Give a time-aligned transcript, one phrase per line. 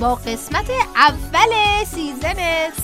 [0.00, 2.34] با قسمت اول سیزن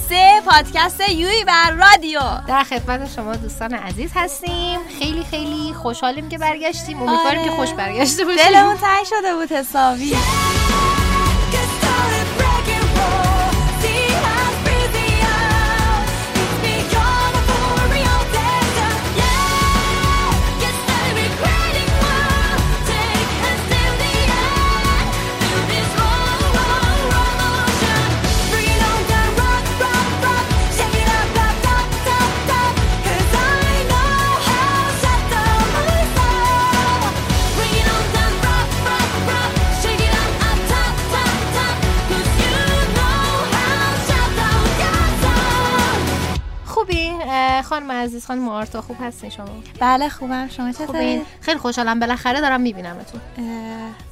[0.09, 2.21] سه پادکست یوی بر رادیو.
[2.49, 4.81] در خدمت شما دوستان عزیز هستیم.
[4.99, 7.03] خیلی خیلی خوشحالیم که برگشتیم.
[7.03, 7.51] امیدواریم آره.
[7.51, 8.45] که خوش برگشته باشیم.
[8.45, 10.17] دلمون تنگ شده بود حسابی.
[47.73, 49.47] خانم عزیز خانم آرتا خوب هستین شما؟
[49.81, 50.49] بله خوبم.
[50.49, 52.01] شما چطورین خیلی خوشحالم.
[52.01, 53.21] بالاخره دارم میبینمتون.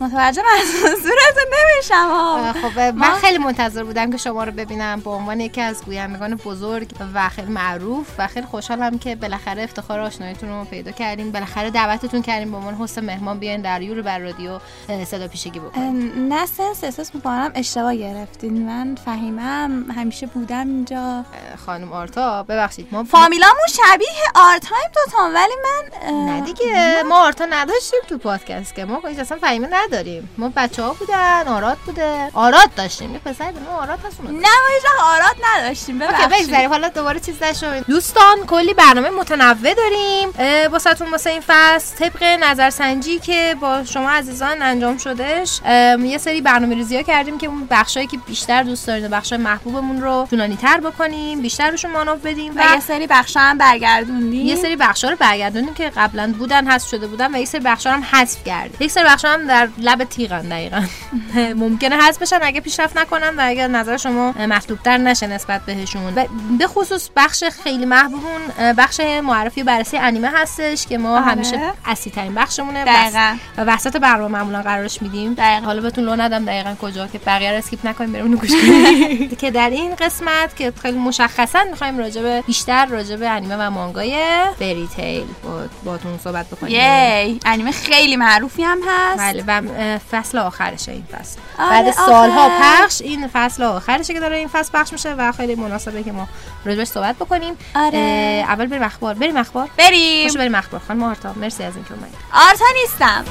[0.01, 0.43] متوجه
[0.85, 5.85] منظورتون نمیشم خب من خیلی منتظر بودم که شما رو ببینم به عنوان یکی از
[5.85, 11.33] گویندگان بزرگ و خیلی معروف و خیلی خوشحالم که بالاخره افتخار آشناییتون رو پیدا کردیم.
[11.33, 14.59] بالاخره دعوتتون کردیم به عنوان هست مهمان بیاین در یور بر رادیو
[15.05, 18.67] صدا پیشگی اه، بکنیم نه سنس احساس می‌کنم اشتباه گرفتین.
[18.67, 21.25] من فهیمم همیشه بودم اینجا.
[21.67, 22.89] خانم آرتا ببخشید.
[22.93, 23.05] ما
[23.51, 29.03] فامیلامون شبیه آرتایم دوتان ولی من نه دیگه ما آرتا نداشتیم تو پادکست که ما
[29.21, 30.31] اصلا فهیمه نداریم.
[30.39, 32.31] ما بچه ها بودن آراد بوده.
[32.35, 36.55] آراد داشتیم یه پسر نام آراد هست نه ما هیچ آرات نداشتیم ببخشید.
[36.55, 40.33] حالا دوباره چیز نشویم دوستان کلی برنامه متنوع داریم.
[40.73, 45.61] واسهتون واسه این فصل طبق نظرسنجی که با شما عزیزان انجام شدش
[46.01, 49.39] یه سری برنامه ریزی ها کردیم که اون بخشایی که بیشتر دوست دارین و بخشای
[49.39, 54.47] محبوبمون رو طولانی تر بکنیم بیشتر روشون مانور بدیم و یه سری بخشا هم برگردوندیم.
[54.47, 57.91] یه سری بخشا رو برگردونیم که قبلا بودن حذف شده بودن و یه سری بخشا
[57.91, 58.77] هم حذف کردیم.
[58.81, 60.83] یک سری بخشا هم در لب تیغن دقیقا.
[61.65, 66.15] ممکنه حذف بشن اگه پیشرفت نکنن و اگه نظر شما مطلوب تر نشه نسبت بهشون.
[66.15, 66.25] و
[66.59, 68.41] به خصوص بخش خیلی محبوبون
[68.79, 71.25] بخش معرفی و بررسی انیمه هستش که ما آره.
[71.25, 73.37] همیشه اصلی ترین بخشمونه دقیقاً.
[73.57, 75.35] و وسط برنامه معمولا قرارش میدیم.
[75.35, 75.67] دقیقاً.
[75.67, 79.29] حالا بهتون لو ندم دقیقا کجا که بقیه رو skip نکنیم بریم گوش کنیم.
[79.41, 83.71] که در این قسمت که خیلی مشخصا می‌خوایم راجع به بیشتر راجع به انیمه و
[83.71, 86.73] مانگای Fairy Tail باهاتون صحبت بکنیم.
[86.73, 89.19] یی انیمه خیلی معروفی هم هست.
[89.19, 91.39] بله و فصل آخرشه این فصل.
[91.59, 92.85] آره، بعد سالها آخر.
[92.85, 96.29] پخش این فصل آخرشه که داره این فصل پخش میشه و خیلی مناسبه که ما
[96.65, 97.55] راجبش صحبت بکنیم.
[97.75, 98.45] آره.
[98.49, 99.15] اول بریم اخبار.
[99.15, 100.29] بریم اخبار؟ بریم.
[100.29, 101.33] خوش بریم اخبار خانم آرتا.
[101.33, 103.25] مرسی از اینکه اومدید آرتا نیستم.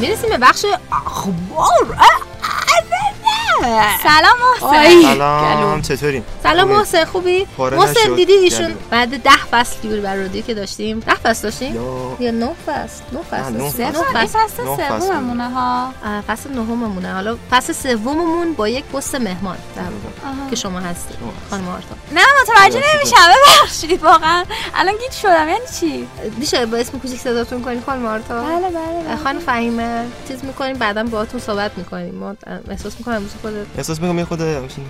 [0.00, 1.96] می‌رسیم به بخش اخبار
[4.02, 5.02] سلام محسن.
[5.02, 5.82] سلام.
[5.82, 8.16] چطورین؟ سلام خوبی؟ محسن خوبی؟ محسن نشد.
[8.16, 8.74] دیدید ایشون.
[8.90, 11.74] بعد ده فصل یور بر رادیو که داشتیم؟ ده فصل داشتیم؟
[12.20, 12.30] یا.
[12.30, 13.82] نه فصل نه فصل نه، فصل.
[13.82, 14.26] این فصل.
[14.26, 15.06] فصل نه فصل.
[15.06, 15.92] سوممونه ها.
[16.28, 17.12] فصل نهممونه.
[17.14, 19.82] حالا فصل سوممون با یک پست مهمان در
[20.50, 21.16] که شما هستید
[21.50, 21.94] خانم آرتا.
[22.12, 23.16] نه متوجه نمیشم.
[23.60, 24.44] ببخشید واقعا.
[24.74, 28.42] الان گیت شدم یعنی چی؟ میشه با اسم کوچیک صداتون کنیم خانم آرتا.
[28.42, 32.14] بله بله خانم فهیمه چیز می‌کنیم بعدا باهاتون صحبت می‌کنیم.
[32.14, 32.36] ما
[32.70, 34.42] احساس می‌کنم امروز خودت احساس می‌کنم یه خود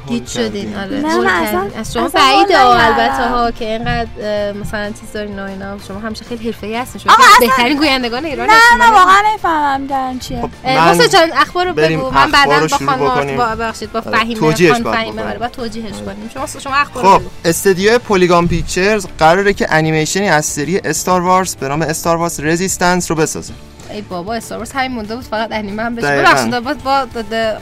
[0.09, 0.76] گیت شدین.
[0.76, 1.32] آره نه،.
[1.32, 2.66] اصلا- از شما نکردم.
[2.66, 4.09] البته ها که اینقدر
[4.53, 7.76] مثلا چیز دارین و اینا شما همیشه خیلی حرفه‌ای هستین شما آقا که اصلا- بهترین
[7.78, 11.74] گویندگان ایران نه هستین نه من واقعا نمی‌فهمم دارن چیه خب محسن جان اخبار رو
[11.74, 13.36] بگو من بعدا با خانم.
[13.36, 15.22] با ببخشید با آره، فهیمه توجیهش خانم فهیمه.
[15.24, 17.22] آره باید توجیهش کنیم شما شما اخبار خب.
[17.45, 23.10] استدیو Polygon Pictures قراره که انیمیشنی از سری Star Wars به نام Star Wars Resistance
[23.10, 23.53] رو بسازه
[23.92, 26.07] ای بابا Star Wars همین مونده بود فقط انیمه هم بشه.
[26.07, 27.07] ببخشید با با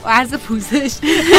[0.05, 0.91] عرض پوزش.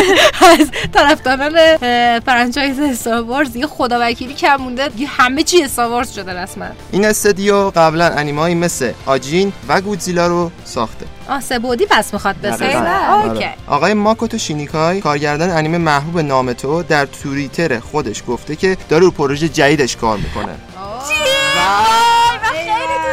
[0.61, 1.77] از طرفداران
[2.19, 4.91] franchise Star Wars دیگه خدا وکیلی کم مونده.
[5.07, 6.65] همه چی Star Wars شده رسما.
[6.93, 11.07] این استدیو قبلا انیمه‌ای مثل آجین و گودزیلا رو ساخته.
[11.29, 12.79] آه سه بعدی پس می‌خواد بسازه؟
[13.11, 13.55] آره.
[13.67, 19.11] آقای ماکوتو شینیکای کارگردان انیمه محبوب نام تو در توییتر خودش گفته که داره رو
[19.11, 20.55] پروژه جدیدش کار می‌کنه.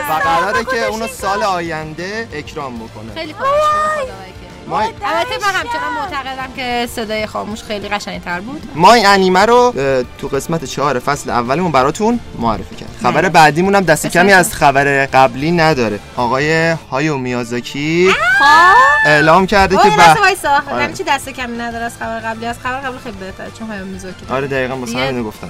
[0.10, 3.14] و قراره که اونو سال آینده اکرام بکنه.
[3.14, 3.64] خیلی کارش
[4.74, 8.64] البته من همچنان معتقدم که صدای خاموش خیلی قشنگتر بود.
[8.76, 9.74] ما این انیمه رو
[10.18, 15.06] تو قسمت چهار فصل اولمون براتون معرفی کرد خبر بعدیمون هم دست کمی از خبر
[15.06, 16.00] قبلی نداره.
[16.16, 18.12] آقای هایو میازاکی
[19.06, 20.50] اعلام کرده که به وایسا.
[20.72, 20.94] آره.
[20.94, 22.46] چی دست کمی نداره از خبر قبلی.
[22.46, 25.50] از خبر قبلی خیلی بهتره چون هایو میزاکی آره دقیقا واسه همین گفتم.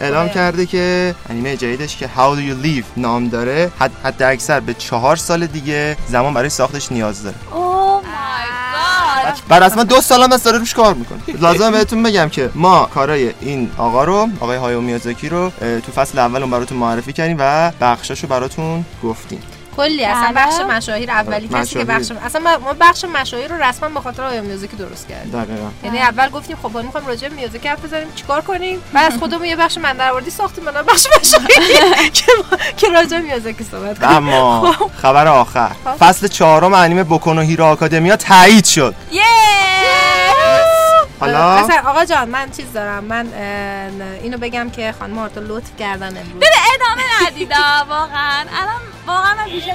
[0.00, 0.28] اعلام.
[0.28, 4.74] کرده که انیمه جدیدش که How Do You Live نام داره حد حد اکثر به
[4.74, 7.36] چهار سال دیگه زمان برای ساختش نیاز داره.
[8.06, 8.46] مای
[9.24, 11.18] گاد بر اصلا دو سال هم داره روش کار می‌کنه.
[11.40, 16.18] لازم بهتون بگم که ما کارای این آقا رو آقای هایو میازاکی رو تو فصل
[16.18, 19.42] اول اون براتون معرفی کردیم و بخشاشو براتون گفتیم.
[19.76, 20.46] کلی اصلا بله.
[20.46, 21.84] بخش مشاهیر اولی کسی که.
[21.84, 25.32] بخش اصلا ما بخش مشاهیر رو رسما به خاطر آیا میوزیکی درست کردیم.
[25.42, 25.68] دقیقا.
[25.84, 28.06] یعنی اول گفتیم خب ما می‌خوایم راجع به میوزیک حرف بزنیم.
[28.14, 32.10] چیکار کنیم؟ بعد از خودمون یه بخش من درآوردی ساختیم من بخش مشاهیر
[32.76, 34.10] که راجع به میوزیکی صحبت کنیم.
[34.16, 34.90] اما خب.
[35.02, 35.70] خبر آخر.
[36.00, 38.94] فصل چهارم انیمه بوکونو هیرو آکادمیا تایید شد.
[39.12, 39.22] یه!
[41.20, 43.04] حالا؟ مثلا آقا جان من چیز دارم.
[43.04, 43.32] من
[44.22, 46.36] اینو بگم که خانم آرتا لطف کردن امروز.
[46.36, 48.40] بده ادامه ندیدا واقعا.
[48.40, 49.72] الان واقعا من بیشتر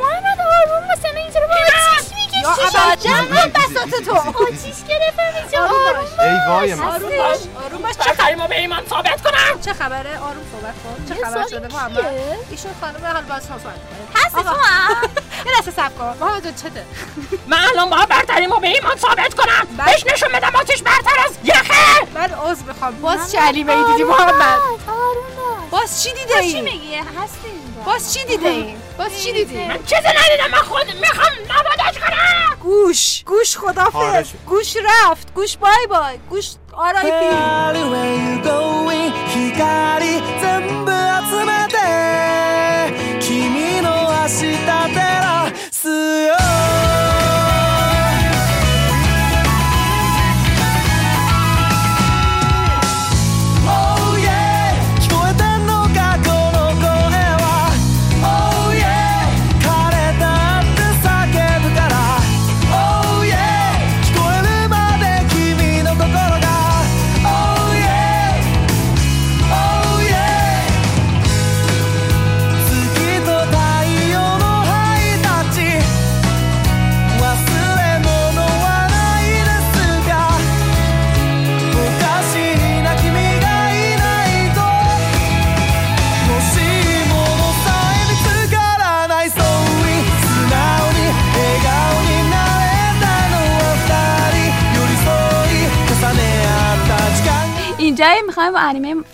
[0.00, 4.46] محمد آروم مثلا اینجوری با چیش یا می‌کشی شاجم بساط تو.
[4.50, 5.60] چیش گرفتم اینجا.
[5.64, 6.20] آروم باش.
[6.20, 6.86] ای وای من.
[6.86, 7.38] آروم باش.
[7.64, 7.92] آروم باش.
[7.94, 11.14] چه برتریمو به ایمان ثابت کنم؟ چه خبره؟ آروم صحبت کن.
[11.14, 11.98] چه خبر شده؟ محمد
[12.50, 14.24] ایشون خانم حال باز صحبت کنه.
[14.24, 14.50] هستی تو
[15.46, 16.84] یه لحظه صبر کن محمد چته؟
[17.46, 19.66] من الان باید برتریمو به ایمان ثابت کنم.
[19.78, 19.86] بله.
[19.92, 22.06] بهش نشون بدم آتیش برتر از یخه.
[22.14, 23.00] من عذر می‌خوام.
[23.00, 24.58] باز چه علیمه ای دیدی محمد؟
[25.70, 27.82] باز چی دیده تو چی ای میگی؟ هستی اینجا.
[27.84, 30.50] باز چی دیده ای باز چی دیدی؟ من چیزی ندیدم.
[30.52, 32.56] من خود می‌خوام نابودش کنم.
[32.62, 33.92] گوش گوش خدافظ.
[33.92, 34.26] خارج.
[34.46, 35.34] گوش رفت.
[35.34, 36.18] گوش بای بای.
[36.30, 37.12] گوش آرای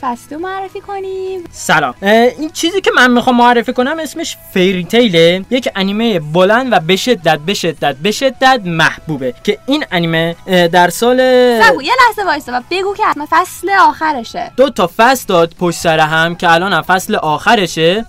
[0.02, 1.44] با انیمه فصل دو معرفی کنیم.
[1.50, 1.94] سلام.
[2.02, 5.44] این چیزی که من می‌خوام معرفی کنم اسمش فیری تیله.
[5.50, 9.34] یک انیمه بلند و به شدت به شدت به شدت محبوبه.
[9.44, 10.36] که این انیمه
[10.72, 11.16] در سال
[11.62, 14.52] سبو یه لحظه وایسا و بگو که حتما فصل آخرشه.
[14.56, 18.04] دو تا فصل داد پشت سر هم که الان فصل آخرشه.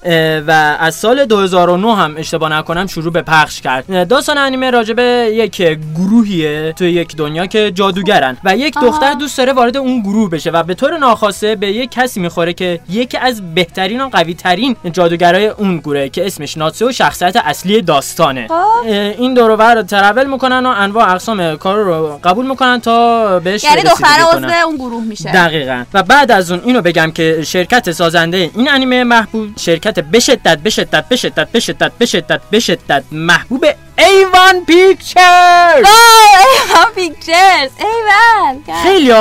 [0.47, 4.07] و از سال 2009 هم اشتباه نکنم شروع به پخش کرد.
[4.07, 8.37] داستان انیمه راجع به یک گروهیه توی یک دنیا که جادوگرن.
[8.43, 8.73] و یک.
[8.73, 12.53] دختر دوست داره وارد اون گروه بشه و به طور ناخواسته به یک کسی می‌خوره
[12.53, 17.35] که یکی از بهترین و قوی ترین جادوگرای اون گروه که اسمش ناتسو و شخصیت
[17.35, 18.47] اصلی داستانه.
[18.47, 18.87] خب.
[18.87, 23.63] این دور و بر ترول می‌کنن و انواع اقسام کار رو قبول می‌کنن تا بهش
[23.63, 24.19] یعنی دختر
[24.65, 25.31] اون گروه میشه.
[25.31, 25.83] دقیقا.
[25.93, 30.57] و بعد از اون اینو بگم که شرکت سازنده این انیمه محبوب شرکت به شدت
[30.57, 33.65] به شدت به شدت به شدت به شدت محبوب
[33.97, 39.13] A-1 Pictures وای Pictures ایول خیلی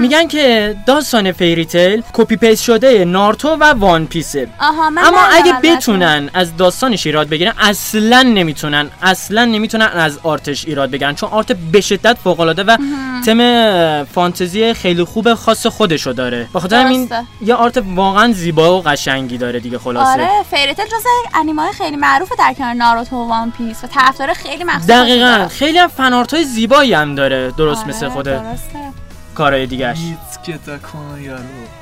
[0.00, 4.48] میگن که داستان Fairy Tail copy paste شده ناروتو و One Piece ه.
[4.60, 5.52] آها من اما اگه.
[5.62, 11.28] بتونن از داستانش ایراد بگیرن اصلا نمی‌تونن اصلا نمی‌تونن از art ش ایراد بگیرن چون
[11.28, 12.76] art به شدت فوق العاده و
[13.26, 16.48] تم فانتزی خیلی خوب خاص خودشو داره.
[16.54, 17.10] بخاطر همین.
[17.40, 20.10] یه آرت واقعا زیبا و قشنگی داره دیگه خلاصه.
[20.10, 24.63] آره فیریتل جز انیمه خیلی معروفه در کنار ناروتو و وان پیس و طرفدار خیلی
[24.63, 28.79] مخصوص دقیقا خیلی هم فنارت های زیبایی هم داره درست آره، مثل خود درسته.
[29.35, 31.39] کارهای دیگهش 見つけたこの野郎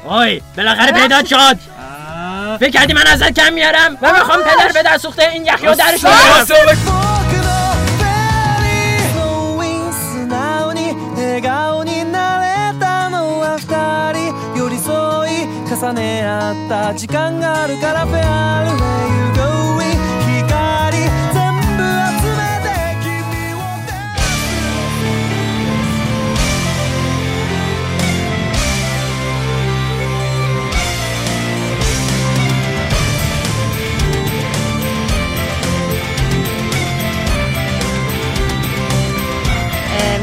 [0.07, 1.57] آی بالاخره پیدا شد
[2.59, 5.75] فکر کردی من ازت کم میارم و میخوام پدر به دست سوخته این یخی رو
[5.75, 7.51] درش بیارم 僕の
[7.97, 12.39] フェリーのウィン素直に笑顔にな
[12.73, 14.91] れたのは二人寄り添
[15.33, 19.34] い重ね合った時間があるからフェアルウェイ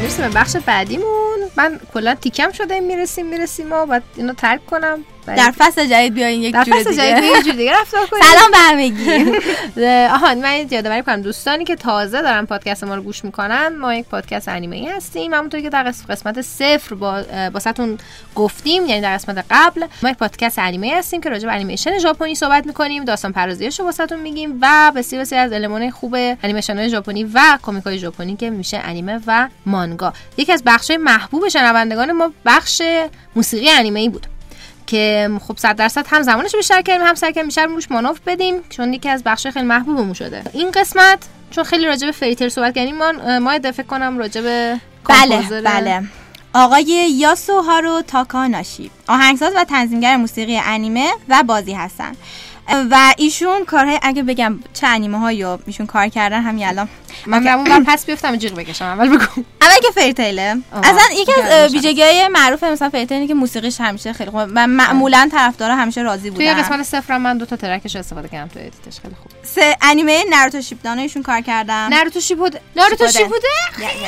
[0.04, 1.38] به بخش بعدیمون.
[1.56, 5.04] من کلا تیکم شده می‌رسیم می‌رسیم و بعد اینو ترک کنم.
[5.26, 6.92] در فصل جدید بیاین یک در جور دیگه.
[6.94, 8.22] جدید یه جور دیگه رفتار کنیم.
[8.22, 9.32] سلام به همگی.
[10.14, 14.04] آها من یادآوری کنم دوستانی که تازه دارن پادکست ما رو گوش می‌کنن ما یک
[14.06, 17.98] پادکست انیمه ای هستیم همونطور که در قس- قسمت صفر با باستون
[18.34, 22.34] گفتیم یعنی در قسمت قبل ما یک پادکست انیمه هستیم که راجع به انیمیشن ژاپنی
[22.34, 27.24] صحبت می‌کنیم داستان پردازیش رو میگیم و بسیار بسیار از المانای خوب انیمیشن های ژاپنی
[27.24, 30.12] و کمیک های ژاپنی که میشه انیمه و مانگا.
[30.36, 32.82] یکی از بخش های محبوب شنوندگان ما بخش
[33.36, 34.26] موسیقی انیمه ای بود.
[34.86, 38.54] که خب 100 درصد هم زمانش بیشتر کردیم هم سعی کردیم بیشتر روش مانور بدیم
[38.68, 40.42] چون یکی از بخش خیلی محبوبمون شده.
[40.52, 41.18] این قسمت
[41.50, 46.02] چون خیلی راجع به فریتر صحبت کردیم ما ما فکر کنم راجع به بله بله.
[46.54, 52.12] آقای یاسو هارو تاکاناشی آهنگساز و تنظیمگر موسیقی انیمه و بازی هستن.
[52.90, 56.88] و ایشون کارهای اگه بگم چه انیمه هایی ایشون کار کردن همین الان
[57.26, 58.84] من میرم اون پس بیفتم جیغ بکشم.
[58.84, 59.42] اول بگو.
[59.62, 60.56] اول که فریتیله.
[60.82, 61.74] اصلا یکی از روشن.
[61.74, 66.30] ویژگی های معروف مثلا فریتیل که موسیقیش همیشه خیلی خوبه و معمولا طرفدارا همیشه راضی
[66.30, 69.00] توی بودن قسمت صفرم من دو تا ترکش استفاده کردم تو ادیتش.
[69.02, 69.32] خیلی خوب.
[69.42, 71.88] سه انیمه ناروتو شیپدان ایشون کار کردن.
[71.88, 72.60] ناروتو شیپوده.
[72.76, 73.48] ناروتو شیپوده.
[73.76, 74.04] شیپوده؟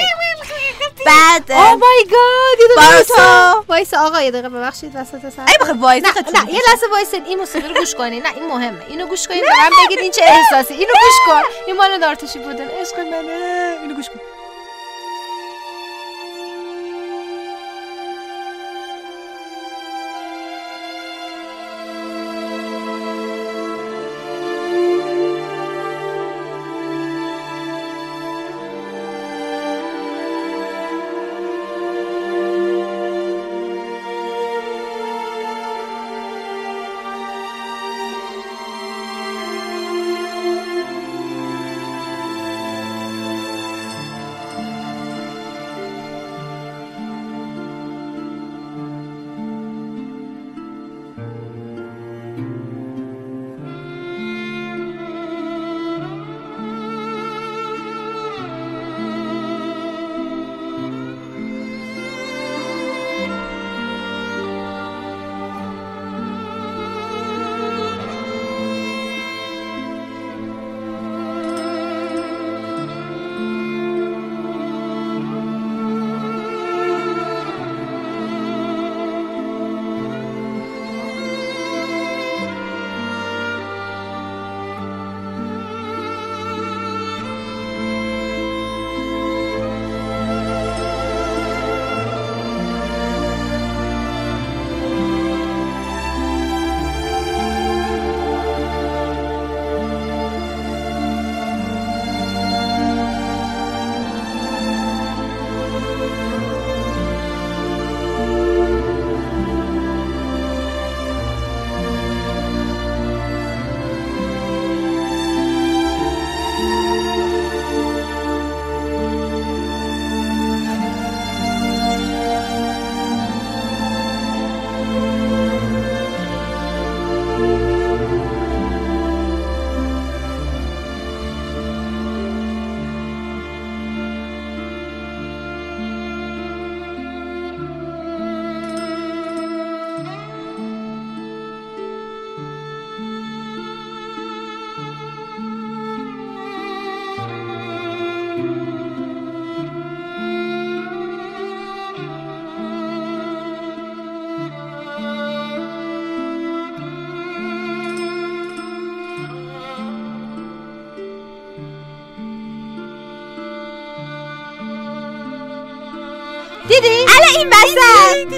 [1.06, 3.64] بعد او مای گاد باروتو.
[3.68, 5.42] وایس آقا یه دقیقه ببخشید وسط سر.
[5.48, 6.10] ای بخوای وایس نه
[6.40, 8.22] نه یه لحظه وایسید این موسیقی رو گوش کنین.
[8.22, 8.80] نه این مهمه.
[8.88, 10.74] اینو گوش کنین به من بگید این چه احساسی.
[10.74, 11.42] اینو گوش کن.
[11.66, 14.35] این مال نارتوشی بودن عشق منه اینو گوش کن دیدی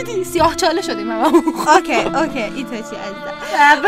[0.02, 3.82] دیدی؟ سیاه چاله شدیم اوکی اوکی ایتاچی عزیزم.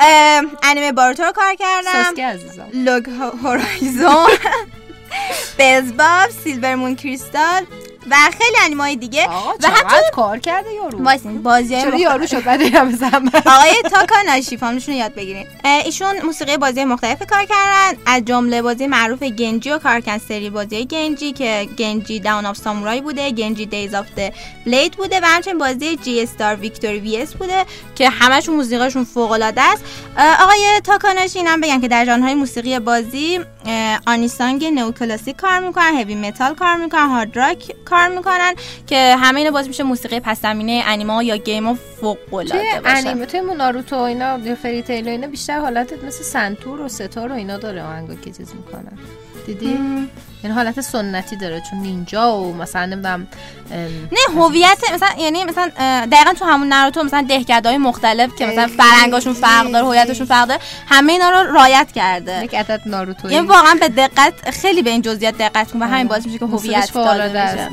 [0.00, 2.02] ام، انیمه باروتو رو کار کردم.
[2.04, 2.66] ساسکه عزیزم.
[2.74, 3.10] لوگ
[3.42, 4.26] هورایزون.
[5.58, 7.66] بزباب سیلور مون کریستال.
[8.10, 9.28] و خیلی انیمه های دیگه
[9.62, 14.16] و حتی کار کرده یارو؟ وایسین بازی چرا یارو شد؟ بعد همه زحمت آقای تاکا
[14.26, 15.46] ناشی فامشون یاد بگیرید
[15.84, 17.98] ایشون موسیقی بازی مختلف کار کردن.
[18.06, 22.56] از جمله بازی معروف گنجی و کار کردن سری بازی گنجی که گنجی داون آف
[22.56, 24.32] سامورای بوده گنجی دیز آف د
[24.66, 27.64] Blade بوده و همچنین بازی J-Stars Victory VS بوده
[27.94, 29.84] که همشون موسیقیشون فوق العاده است
[30.40, 33.40] آقای تاکاناشی اینم بگم که در ژانرهای موسیقی بازی
[34.06, 38.54] anisong نو کلاسیک کار می‌کنن heavy metal کار می‌کنن hard rock کار می‌کنن
[38.86, 42.96] که همه اینا باز میشه موسیقی پس زمینه انیمه یا game فوق العاده باشه.
[42.96, 47.32] انیمه؟ توی ناروتو و اینا Fairy Tail و اینا بیشتر حالت مثل سنتور و سه‌تار
[47.32, 48.98] و اینا داره آهنگا که چیز می‌کنن.
[49.54, 50.08] دیدی؟
[50.44, 53.26] یعنی حالت سنتی داره چون نینجا و مثلا نمی‌دونم
[54.12, 55.70] نه هویت مثلا یعنی مثلا
[56.12, 60.60] دقیقا تو همون ناروتو مثلا دهکدهای مختلف که مثلا فرهنگاشون فرق داره هویتشون فرق داره
[60.86, 62.44] همه اینا رو رعایت کرده.
[62.44, 66.08] یک عدد ناروتو یعنی واقعا به دقت خیلی به این جزئیات دقت کن و همین
[66.08, 67.68] باعث میشه که هویت داده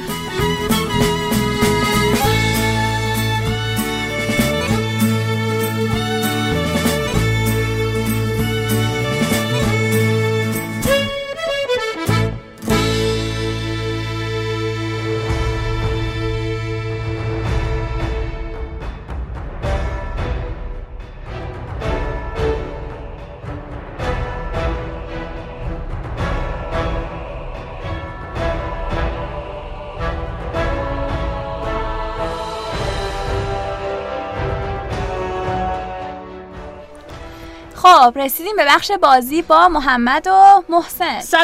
[38.08, 41.20] خب رسیدیم به بخش بازی با محمد و محسن.
[41.20, 41.44] سلام.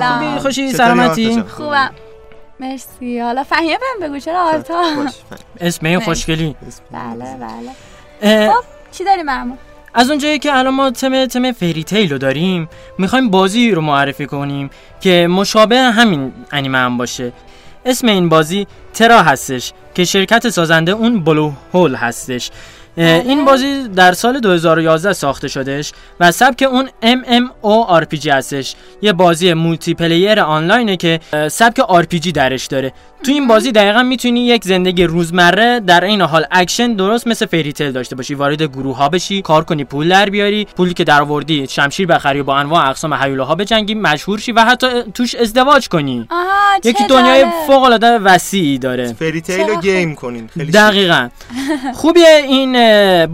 [0.00, 0.28] سلام.
[0.28, 1.90] خوبی؟ خوشی؟ سلامتی؟ خوبم.
[2.60, 3.20] مرسی.
[3.20, 4.82] حالا فهمیه بهم بگو چرا آرتا.
[5.60, 6.56] اسم این خوشگلی.
[6.90, 7.36] بله
[8.20, 8.48] بله.
[8.48, 9.58] خب چی داری مرمون
[9.94, 14.26] از اونجایی که الان ما تم تم فری تیل رو داریم می‌خوایم بازی رو معرفی
[14.26, 14.70] کنیم
[15.00, 17.32] که مشابه همین انیمه هم باشه.
[17.84, 22.50] اسم این بازی ترا هستش که شرکت سازنده اون بلو هول هستش.
[22.98, 28.74] این بازی در سال 2011 ساخته شدهش و سبک اون MMORPG هستش.
[29.02, 32.92] یه بازی multiplayer آنلاینه که سبک RPG درش داره.
[33.24, 37.72] تو این بازی دقیقا می‌تونی یک زندگی روزمره در عین حال اکشن درست مثل Fairy
[37.72, 38.34] Tail داشته باشی.
[38.34, 42.40] وارد گروه ها بشی کار کنی پول در بیاری پولی که در آوردی شمشیر بخری
[42.40, 46.28] و با انواع اقسام هیولاها بجنگی مشهور شی و حتی توش ازدواج کنی.
[46.84, 47.44] یکی دنیای.
[47.66, 49.12] فوق العاده وسیعی داره.
[49.12, 50.50] Fairy Tail رو game کنین.
[50.54, 51.28] خیلی دقیقا.
[51.94, 52.76] خوبی این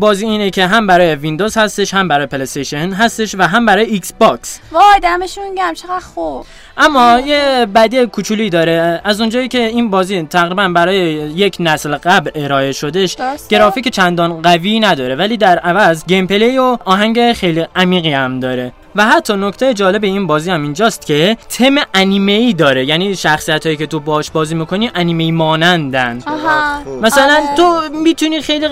[0.01, 4.61] بازی اینه که هم برای ویندوز هستش هم برای PlayStation هستش و هم برای Xbox
[4.73, 6.47] وای دمشون گرم چقدر خوب.
[6.77, 9.01] اما یه بدی کوچولویی داره.
[9.05, 13.57] از اونجایی که این بازی تقریبا برای یک نسل قبل ارائه شدهش درسته.
[13.57, 18.73] گرافیک چندان قوی نداره ولی در عوض gameplay و آهنگ خیلی عمیقی هم داره.
[18.97, 22.85] و حتی نکته جالب این بازی هم اینجاست که تم انیمه ای داره.
[22.85, 26.23] یعنی شخصیت هایی که تو باش بازی می‌کنی انیمه مانندن.
[26.27, 27.01] آها.
[27.03, 27.57] مثلا آره.
[27.57, 28.67] تو می‌تونی خیلی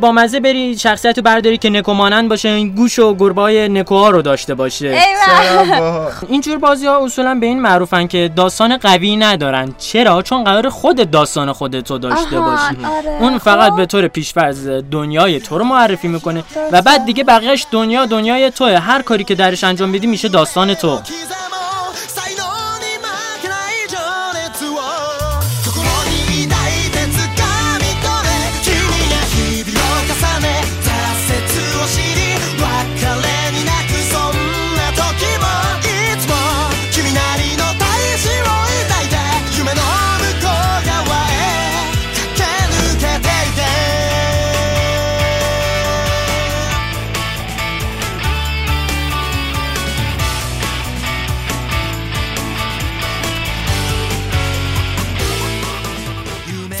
[0.00, 3.68] با مزه بری شخصیت رو برداری که نکو مانند باشه این گوش و گربه های
[3.68, 4.98] نکوها رو داشته باشه.
[6.28, 9.74] اینجور بازی ها اصولا به این معروفن که داستان قوی ندارن.
[9.78, 12.84] چرا؟ چون قرار خود داستان خودتو داشته آها، باشی.
[12.84, 13.22] آره.
[13.22, 13.76] اون فقط خب.
[13.76, 18.78] به طور پیشفرض دنیای تو رو معرفی می‌کنه و بعد دیگه بقیهش دنیا دنیای توه.
[18.78, 21.00] هر کاری که درش انجام بدی میشه داستان تو.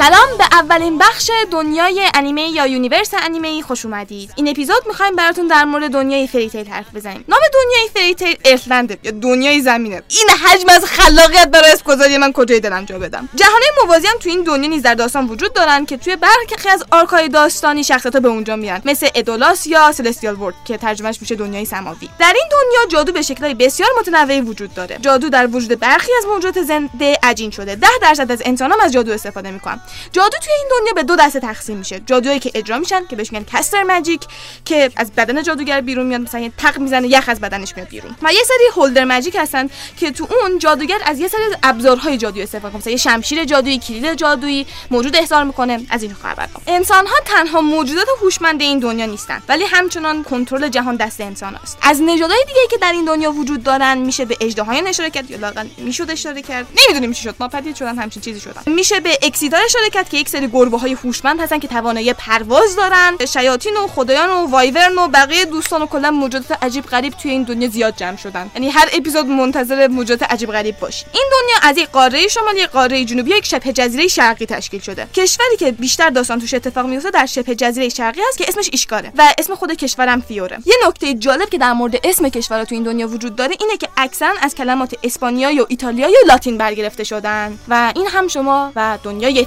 [0.02, 4.32] سلام به اولین بخش دنیای انیمه یا universe انیمه خوش اومدید.
[4.36, 7.24] این اپیزود می‌خوایم براتون در مورد دنیای Fairy Tail حرف بزنیم.
[7.28, 10.02] نام دنیای Fairy Tail Earth Land ه یا دنیای زمینه.
[10.08, 14.18] این حجم از خلاقیت برای اسم گذاری من کجای دلم جا بدم؟ جهانهای موازی هم
[14.20, 17.84] تو این دنیا نیز در داستان وجود دارن که توی برخی از arc ای داستانی
[17.84, 18.82] شخصیت‌ها به اونجا میان.
[18.84, 22.08] مثل Edolas یا Celestial World که ترجمهش میشه دنیای سماوی.
[22.18, 24.98] در این دنیا جادو به شکل‌های بسیار متنوعی وجود داره.
[25.00, 27.76] جادو در وجود برخی از موجودات زنده عجین شده.
[27.76, 29.80] 10 درصد از انسان‌ها هم از جادو استفاده می‌کنن.
[30.12, 32.00] جادو توی این دنیا به دو دسته تقسیم میشه.
[32.06, 34.20] جادویی که اجرا میشن که بهش میگن کستر ماجیک
[34.64, 38.16] که از بدن جادوگر بیرون میاد مثلا یه تق می‌زنه یخ از بدنش میاد بیرون.
[38.22, 42.42] و یه سری هولدر ماجیک هستن که تو اون جادوگر از یه سری ابزارهای جادویی
[42.42, 42.78] استفاده می‌کنه.
[42.78, 45.80] مثلا یه شمشیر جادویی کلید جادویی موجود احضار می‌کنه.
[45.90, 50.96] از این خبر انسان ها تنها موجودات هوشمند این دنیا نیستن ولی همچنان کنترل جهان
[50.96, 54.86] دست انسان است از نژادهای دیگه که در این دنیا وجود دارن میشه به اژدهایان
[54.86, 56.66] اشاره کرد یا لااقل می‌شد اشاره کرد.
[56.78, 57.34] نمی‌دونیم چی شد.
[57.40, 58.62] ناپدید شدن همچین چیزی شدن.
[58.66, 62.76] میشه به اکسیدار اشاره کرد که یک سری گربه های هوشمند هستن که توانایی پرواز
[62.76, 63.16] دارن.
[63.28, 67.42] شیاطین و خدایان و وایورن و بقیه دوستان و کلا موجودات عجیب غریب توی این
[67.42, 68.50] دنیا زیاد جمع شدن.
[68.54, 73.04] یعنی هر اپیزود منتظر موجودات عجیب غریب باشید این دنیا از یک قاره شمالی قاره
[73.04, 75.06] جنوبی یک شبه جزیره شرقی تشکیل شده.
[75.14, 79.12] کشوری که بیشتر داستان توش اتفاق میفته در شبه جزیره شرقی هست که اسمش ایشکاره
[79.18, 80.58] و اسم خود کشورم فیوره.
[80.66, 83.88] یه نکته جالب که در مورد اسم کشورها تو این دنیا وجود داره اینه که
[83.96, 88.98] اکثرا از کلمات اسپانیایی و ایتالیایی و لاتین برگرفته شدن و این هم شما و
[89.02, 89.46] دنیای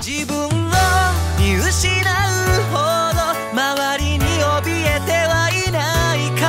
[0.00, 0.48] 自分を
[1.40, 2.04] 見失う
[2.70, 2.78] ほ
[3.12, 3.18] ど
[3.52, 6.44] 周りに怯えてはいないか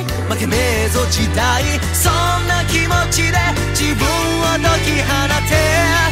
[0.00, 0.04] い。
[0.28, 1.62] 負けねえぞ時代
[1.94, 2.12] そん
[2.48, 3.38] な気持ちで
[3.70, 6.09] 自分を解き放て。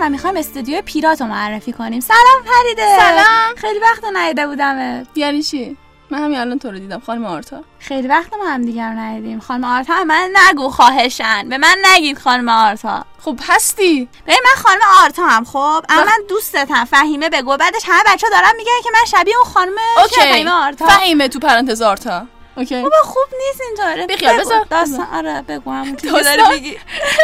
[0.00, 2.00] و می‌خوایم استودیو Pierrot رو معرفی کنیم.
[2.00, 3.56] سلام فریده سلام.
[3.56, 5.06] خیلی وقت ندیده بودمت.
[5.14, 5.76] یعنی چی؟
[6.10, 7.60] من همین الان تو رو دیدم خانم آرتا.
[7.78, 9.40] خیلی وقت ما هم دیگر ندیدیم.
[9.40, 11.48] خانم آرتا به من نگو خواهشن.
[11.48, 13.04] به من نگید خانم آرتا.
[13.24, 14.08] خب هستی.
[14.26, 15.84] ببین من خانم آرتا هم خب.
[15.88, 17.56] اما من دوستتم فهیمه بگو.
[17.56, 19.74] بعدش همه بچه ها دارن میگن که من شبیه اون خانم
[20.10, 20.86] فهیمه آرتا.
[20.86, 22.26] فهیمه تو پرانتز آرتا.
[22.60, 22.82] اوکی.
[22.82, 24.40] بابا خوب نیست اینطوره بیخیال، بگو.
[24.40, 24.66] بذار.
[24.70, 25.70] داستان آره بگو.
[25.70, 26.76] همون که؟ داری میگی.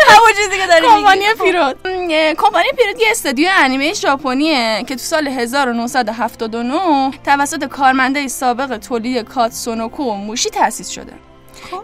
[0.09, 1.45] همون چیزی که داری کمپانی میگی خب.
[1.45, 1.77] پیروت
[2.37, 10.03] کمپانی پیروت یه استودیو انیمه ژاپنیه که تو سال 1979 توسط کارمنده سابق تولید کاتسونوکو
[10.03, 11.13] و موشی تأسیس شده.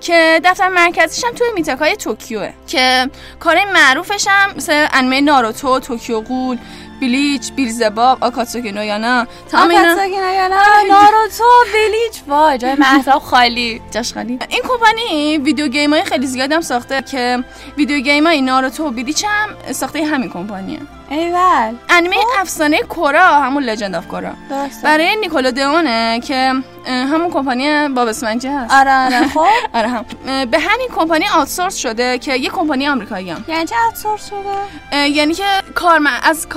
[0.00, 2.52] که دفتر مرکزیش هم توی میتاکای توکیوه.
[2.66, 3.10] که
[3.40, 6.58] کارهای معروفش هم مثل انیمه ناروتو، توکیو غول،
[7.02, 10.56] بلیچ، بیلزباب، آکاتسوکی نویانا تمام اینا؟ آکاتسوکی نایانا
[10.88, 13.80] ناروتو Bleach وای جای مهتاب خالی.
[13.90, 14.38] جاش خالی.
[14.48, 17.44] این کمپانی video game های خیلی زیاد هم ساخته که
[17.76, 20.78] video game های Naruto و Bleach هم ساخته همین کمپانیه.
[21.10, 21.74] ایول.
[21.90, 24.30] انیمه افسانه کورا همون Legend of Korra
[24.84, 26.52] برای Nickelodeon ه که
[26.86, 28.74] همون کمپانی باب اسفنجی هست.
[28.74, 29.46] آره آره خب.
[29.74, 30.04] آره هم.
[30.50, 33.44] به همین کمپانی outsource شده که یه کمپانی آمریکایی هم.
[33.48, 36.48] یعنی چه outsource شده؟ یعنی که کارمند از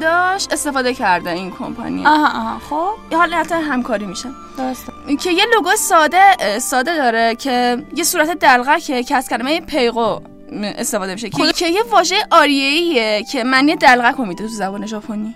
[0.00, 2.06] کارمنداش استفاده کرده این کمپانی.
[2.06, 3.14] آها آها خب.
[3.16, 4.28] حالا حتی همکاری میشه.
[4.58, 4.92] درسته.
[5.16, 10.18] که یه لوگو ساده ساده داره که یه صورت دلقکه که از کلمه پیقو
[10.52, 11.30] م، استفاده میشه.
[11.30, 15.34] که, که یه واژه عاریه‌ایه که معنی دلقک رو میده تو زبان ژاپنی.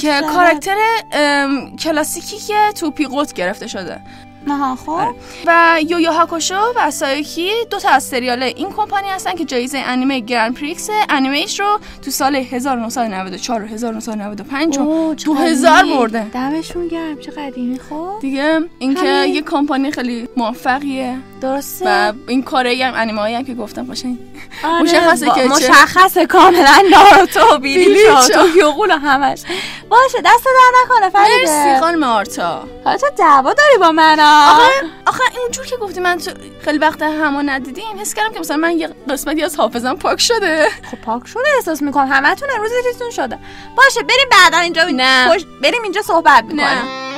[0.00, 0.76] که کاراکتر
[1.78, 4.00] کلاسیکی که تو Pierrot گرفته شده.
[4.50, 5.14] آها خب.
[5.46, 9.78] و Yu Yu Hakusho و Saiyuki دو تا از سریال این کمپانی هستن که جایزه
[9.78, 15.96] انیمه Grand Prix Animage رو تو سال 1994 و 1995 و اوه، چه 2000 قدیمی.
[15.96, 16.28] برده.
[16.28, 18.18] دمشون گرم چه قدیمی خب.
[18.20, 19.26] دیگه اینکه.
[19.28, 21.18] یه کمپانی خیلی موفقیه.
[21.44, 24.18] درسته؟ و این کارایی هم انیمه هم که گفتم باشین
[24.64, 28.64] آره، مشخصه که مشخصه کاملا ناروتو بلیچ بلیچ.
[28.90, 29.42] و همش.
[29.88, 30.50] باشه دست در
[30.84, 32.64] نکنه مرسی فریده خانم آرتا.
[32.84, 34.70] حالا تو دعوا داری با من آخه
[35.06, 36.30] آخه اینجور که گفتی من تو
[36.64, 40.68] خیلی وقت همو ندیدیم حس کردم که مثلا من یه قسمتی از حافظم پاک شده.
[40.90, 42.12] خب پاک شده احساس می‌کنم.
[42.12, 43.38] همتون امروز چیزتون شده.
[43.76, 45.28] باشه بریم بعدا اینجا نه.
[45.62, 47.13] بریم اینجا صحبت می‌کنیم.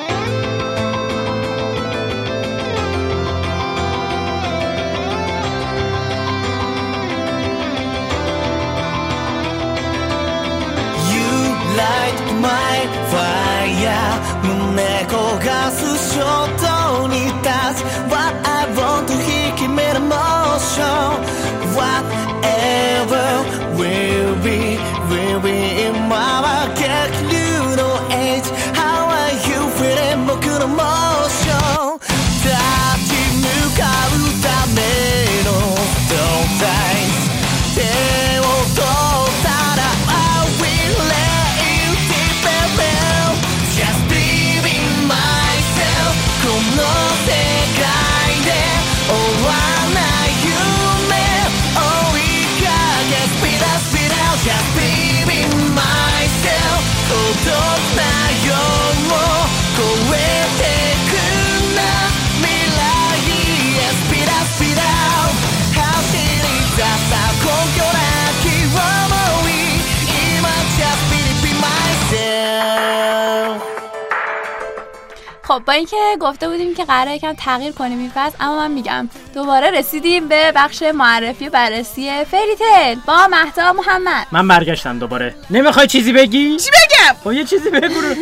[75.56, 79.08] خب با اینکه گفته بودیم که قراره یکم تغییر کنیم این فصل اما من میگم
[79.34, 84.26] دوباره رسیدیم به بخش معرفی و بررسی Fairy Tail با مهدا محمد.
[84.32, 85.34] من برگشتم دوباره.
[85.50, 88.00] نمی‌خوای چیزی بگی؟ چی بگم؟ خب یه چیزی بگو.
[88.00, 88.14] رو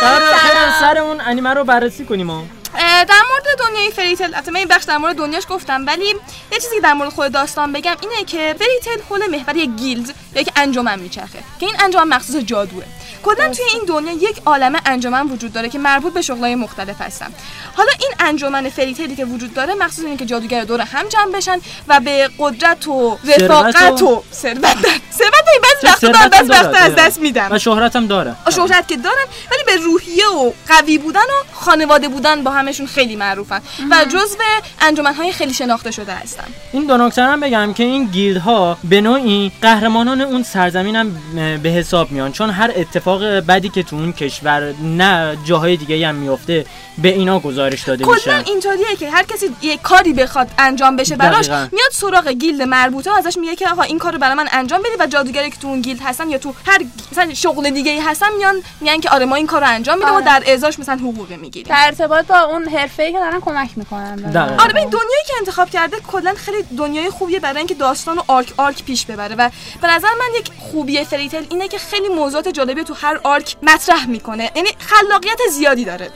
[0.00, 4.58] قرار آخر سر اون انیمه رو بررسی کنیم در مورد دنیای Fairy Tail البته من
[4.58, 6.04] این بخش در مورد دنیاش گفتم ولی
[6.52, 9.70] یه چیزی که در مورد خود داستان بگم اینه که Fairy Tail حول محور یک
[9.70, 12.84] guild یا یک انجمن میچرخه که این انجمن مخصوص جادوه.
[13.22, 17.26] کلا توی این دنیا یک عالمه انجمن وجود داره که مربوط به شغلای مختلف هستن؟
[17.74, 21.60] حالا این انجمن فریتلی که وجود داره مخصوص اینه که جادوگر دور هم جمع بشن
[21.88, 24.64] و به قدرت و رفاقت و ثروت.
[25.12, 26.94] ثروت بعضی وقتا دارن بعضی وقتا از.
[26.94, 27.48] دست میدن.
[27.52, 28.34] و شهرتم داره.
[28.56, 33.16] شهرت که دارن ولی به روحیه و قوی بودن و خانواده بودن با همشون خیلی
[33.16, 34.36] معروفن و جزو
[34.80, 36.44] انجمنهای خیلی شناخته شده هستن.
[36.72, 41.16] این دو نکته هم بگم که این گیلدها به نوعی قهرمانان اون سرزمین هم
[41.62, 46.14] به حساب میان چون هر اتفاق بدی که تو اون کشور نه جاهای دیگه هم
[46.14, 46.64] میفته
[46.98, 51.16] به اینا گزارش داده کلا میشه اینطوریه که هر کسی یه کاری بخواد انجام بشه
[51.16, 51.68] براش دقیقاً.
[51.72, 54.90] میاد سراغ guild مربوطه و ازش میگه که آقا این کارو برای من انجام بدی
[55.00, 56.78] و جادوگری که تو اون guild هستن یا تو هر
[57.12, 60.16] مثلا شغل دیگه ای هستن میان میگن که آره ما این کارو انجام میدیم و
[60.16, 60.24] آره.
[60.24, 64.62] در ازاش مثلا حقوق می‌گیریم در ارتباط با اون حرفه‌ای که دارن کمک می‌کنن دقیقاً.
[64.62, 68.52] آره ببین دنیایی که انتخاب کرده کلا خیلی دنیای خوبیه برای اینکه داستان و arc
[68.56, 69.50] arc پیش ببره و
[69.82, 73.56] به نظر من یک خوبی Fairy Tail اینه که خیلی موضوعات جالبی تو هر arc
[73.62, 74.50] مطرح می‌کنه.
[74.56, 76.10] یعنی خلاقیت زیادی داره.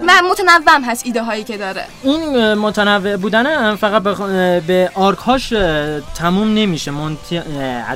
[0.00, 1.84] و متنوع هست ایده هایی که داره.
[2.02, 6.90] این متنوع بودن فقط به, به arc هاش اه، تموم نمیشه.
[6.90, 7.46] منت-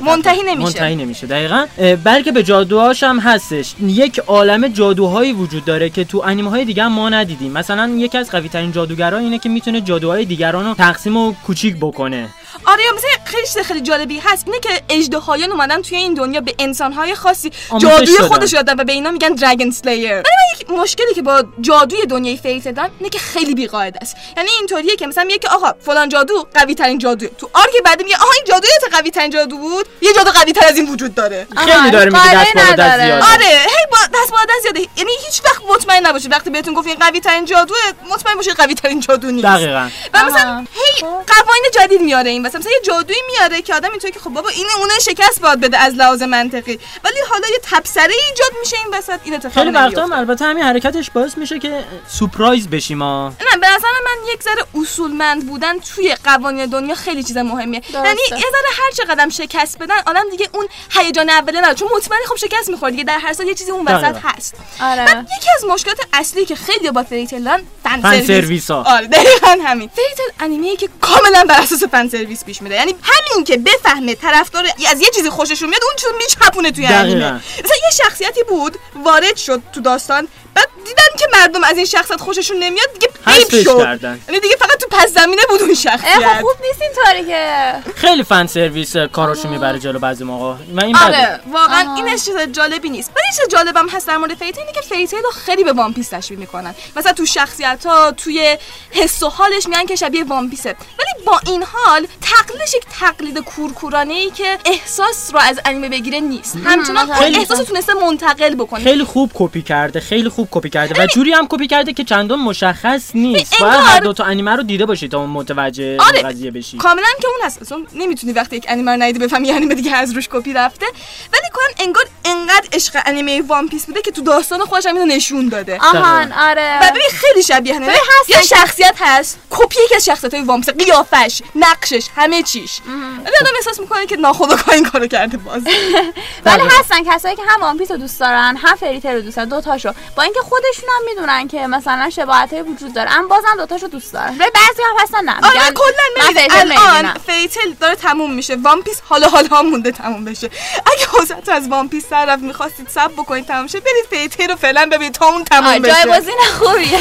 [0.03, 0.63] منتهی نمیشه.
[0.63, 1.65] منتهی نمیشه دقیقا.
[2.03, 3.75] بلکه به جادوهاش هم هستش.
[3.81, 7.51] یک عالم جادوهایی وجود داره که تو انیمه های دیگه هم ما ندیدیم.
[7.51, 11.77] مثلا یکی از قوی ترین جادوگرا اینه که می‌تونه جادوهای دیگران رو تقسیم و کوچیک
[11.81, 12.29] بکنه.
[12.65, 14.47] آره یا مثلا خیلی چیز خیلی جالبی هست.
[14.47, 18.17] اینه که اژدهایان اومدن توی این دنیا به انسانهای خاصی جادوی.
[18.17, 22.05] خودش دادن و به اینا میگن Dragon Slayer ولی من یک مشکلی که با جادوی
[22.05, 24.15] دنیای Fairy Tail دارم اینه که خیلی بیقاعده است.
[24.37, 28.03] یعنی اینطوریه که مثلا میگه که آقا فلان جادو قوی ترین جادو تو arc بعدی
[28.03, 30.89] میگه آها این جادوی تا قوی ترین جادو بود؟ یه جادو قوی تر از این
[30.89, 31.47] وجود داره.
[31.57, 33.05] خیلی داره میگه قاعده دست بالا.
[33.05, 33.33] زیاده.
[33.33, 34.79] آره هی با دست بالا دست زیاده.
[34.97, 36.31] یعنی هیچ وقت مطمئن نباشید.
[36.31, 37.77] وقتی بهتون گفت این قوی ترین جادوه
[38.09, 39.47] مطمئن باشید قوی ترین جادو نیست.
[39.47, 39.89] دقیقا.
[40.13, 44.13] و مثلا هی قوانین جدید میاره این مثلا مثلا یه جادویی میاره که آدم اینطوری
[44.13, 46.79] که خب بابا این اونه شکست باید بده از لحاظ منطقی.
[47.03, 50.03] ولی حالا یه تبصره ایجاد میشه این وسط این اتفاق خیلی وقتا.
[50.03, 54.43] هم البته همین حرکتش باعث میشه که سورپرایز بشیم ما نه به نظر من یک
[54.43, 57.79] ذره اصولمند بودن توی قوانین دنیا خیلی چیز مهمیه.
[57.79, 58.07] درسته.
[58.07, 61.75] یعنی یه ذره هر چه قدم شکست بدن آدم دیگه اون هیجان اوله نداره.
[61.75, 64.17] چون مطمئنی خب شکست می‌خوره دیگه در هر سال یه چیزی اون وسط.
[64.23, 64.55] هست.
[64.81, 65.05] آره.
[65.05, 68.71] بعد یکی از مشکلات اصلی که خیلی با Fairy Tail دارن fan, fan service.
[68.71, 68.83] ها.
[68.87, 69.89] آره دقیقا همین.
[69.95, 73.57] Fairy Tail انیمه ای که کاملا بر اساس fan service پیش میره یعنی همین که
[73.57, 76.85] بفهمه طرفدار از یه چیزی خوشش میاد اون چیزو میچپونه توی.
[76.85, 77.31] انیمه.
[77.33, 82.21] مثلا یه شخصیتی بود وارد شد تو داستان بعد دیدن که مردم از این شخصیت
[82.21, 83.77] خوششون نمیاد دیگه حذفش شد.
[83.77, 84.21] کردن.
[84.27, 86.13] یعنی دیگه فقط تو پس زمینه بود اون اه، شخصیت.
[86.15, 87.73] خب خوب نیست اینطوری که.
[87.95, 91.95] خیلی fan service کاراشو می‌بره جلو بعضی موقع و این آره واقعا.
[91.95, 93.11] این چیز جالبی نیست.
[93.15, 95.73] ولی چیز جالبم هست در مورد Fairy Tail اینه که Fairy Tail رو خیلی به
[95.73, 96.75] One Piece تشبیه می‌کنن.
[96.95, 98.57] مثلا تو شخصیت ها توی
[98.91, 102.83] حس و حالش میگن که شبیه One Piece ه ولی با این حال تقلیدش یک
[102.99, 106.57] تقلید کورکورانه ای که احساس رو از انیمه بگیره نیست.
[106.65, 108.83] همچنان خیلی احساس رو تونسته منتقل بکنه.
[108.83, 112.39] خیلی خوب کپی کرده خیلی خوب کپی کرده و جوری هم کپی کرده که چندان
[112.39, 116.21] مشخص نیست باید هر دو تا انیمه رو دیده باشی تا متوجه آره.
[116.21, 116.77] قضیه بشی.
[116.77, 117.61] کاملا که اون هست.
[117.61, 120.85] اصلا نمی‌تونی وقتی یک انیمه رو ندیدی بفهمی انیمه دیگه از روش کپی رفته.
[121.31, 121.38] کلا
[121.79, 125.77] انگار انقدر عشق انیمه One Piece بوده که تو داستان خودش هم اینو نشون داده.
[125.81, 126.79] آهان آره.
[126.81, 127.93] و ببین خیلی شبیه همه
[128.27, 129.37] یه شخصیت هست.
[129.49, 132.79] کپی یکی از شخصیت های One Piece قیافش نقشش همه چیش.
[133.25, 135.63] ولی آدم احساس می‌کنه که ناخودآگاه این کارو کرده باز.
[136.45, 139.35] ولی هستن کسایی که هم One Piece رو دوست دارن هم Fairy Tail رو دوست
[139.35, 139.93] دارن دو تاشو.
[140.15, 144.13] با اینکه خودشون هم می‌دونن که مثلا شباهت وجود داره اما بازم دو تاشو دوست
[144.13, 144.37] دارن.
[144.37, 148.55] ولی بعضی هم هستن نه آره میگن کلا الان Fairy Tail داره تموم میشه.
[148.55, 150.49] One Piece حالا حالا مونده تموم بشه.
[150.85, 153.79] اگه حوصلت از One Piece سر رفت می‌خواستید صبر بکنید تموم شه.
[153.79, 155.93] برید Fairy Tail رو فعلا ببینید تا اون تموم آه، بشه.
[155.93, 156.99] جایگزین خوبیه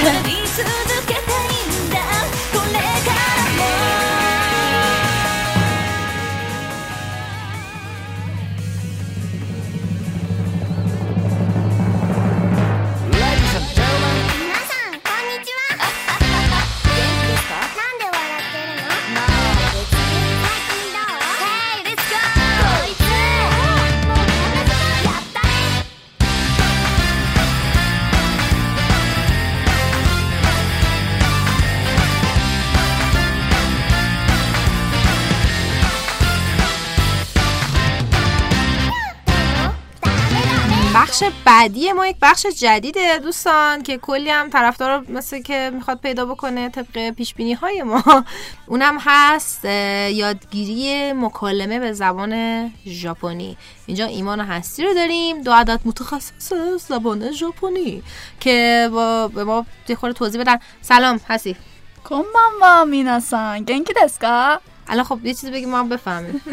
[41.18, 46.26] بخش بعدی ما یک بخش جدیده دوستان که کلی هم طرفدار مثل که می‌خواد پیدا
[46.26, 48.24] بکنه طبق پیش بینی های ما.
[48.66, 53.56] اونم هست یادگیری مکالمه به زبان ژاپنی.
[53.86, 58.02] اینجا ایمان هستی رو داریم دو عدد متخصص زبان ژاپنی
[58.40, 60.58] که با به ما خورده توضیح بدن.
[60.82, 61.56] سلام هستی.
[62.04, 66.34] کنبان با میناسان گنکی دسکا الان خب یه چیزی بگیم ما بفهمیم.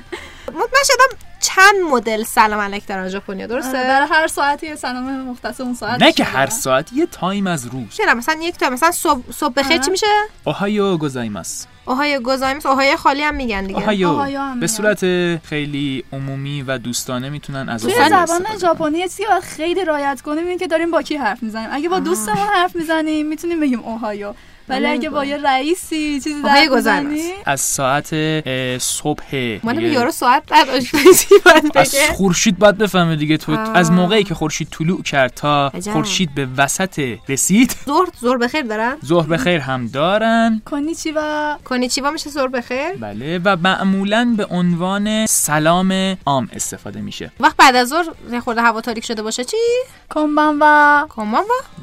[0.48, 5.62] مطمئن شدم چند مدل سلام علیک دارن ژاپنیا درسته؟ برای هر ساعتی یه سلام مختص
[5.62, 7.90] اون ساعت نه که هر ساعت یه time از روز.
[7.90, 10.08] چرا؟ مثلا یک تا مثلا صبح صبح بخیر چی میشه؟
[10.44, 13.80] おはようございます おはようございます おはよう خالی هم میگن دیگه.
[13.80, 14.68] おはよう おはよう هم به.
[14.68, 15.00] صورت
[15.46, 20.58] خیلی عمومی و دوستانه می‌تونن از توی おはよう زبان ژاپنی چیزی خیلی رعایت کنیم این
[20.58, 21.70] که داریم با کی حرف می‌زنیم.
[21.72, 24.34] اگه با دوستمون حرف می‌زنیم می‌تونیم بگیم おはよう
[24.70, 26.34] ولی اگه با یه رئیسی چیزی
[26.70, 27.14] گوزایماس.
[27.14, 28.10] می‌زنی؟ از ساعت
[28.78, 30.44] صبح من یارو ساعت
[31.76, 33.78] از خورشید باید بفهمه دیگه تو آه.
[33.78, 35.72] از موقعی که خورشید طلوع کرد تا.
[35.94, 37.76] خورشید به وسط رسید.
[37.86, 40.62] ظهر ظهر بخیر دارن؟ ظهر بخیر هم دارن.
[40.66, 47.32] کنیچی و کنیچیوا میشه ظهر بخیر بله و معمولا به عنوان سلام عام استفاده میشه.
[47.40, 49.58] وقت بعد از ظهر یه خورده هوا تاریک شده باشه چی؟
[50.10, 51.08] کمان با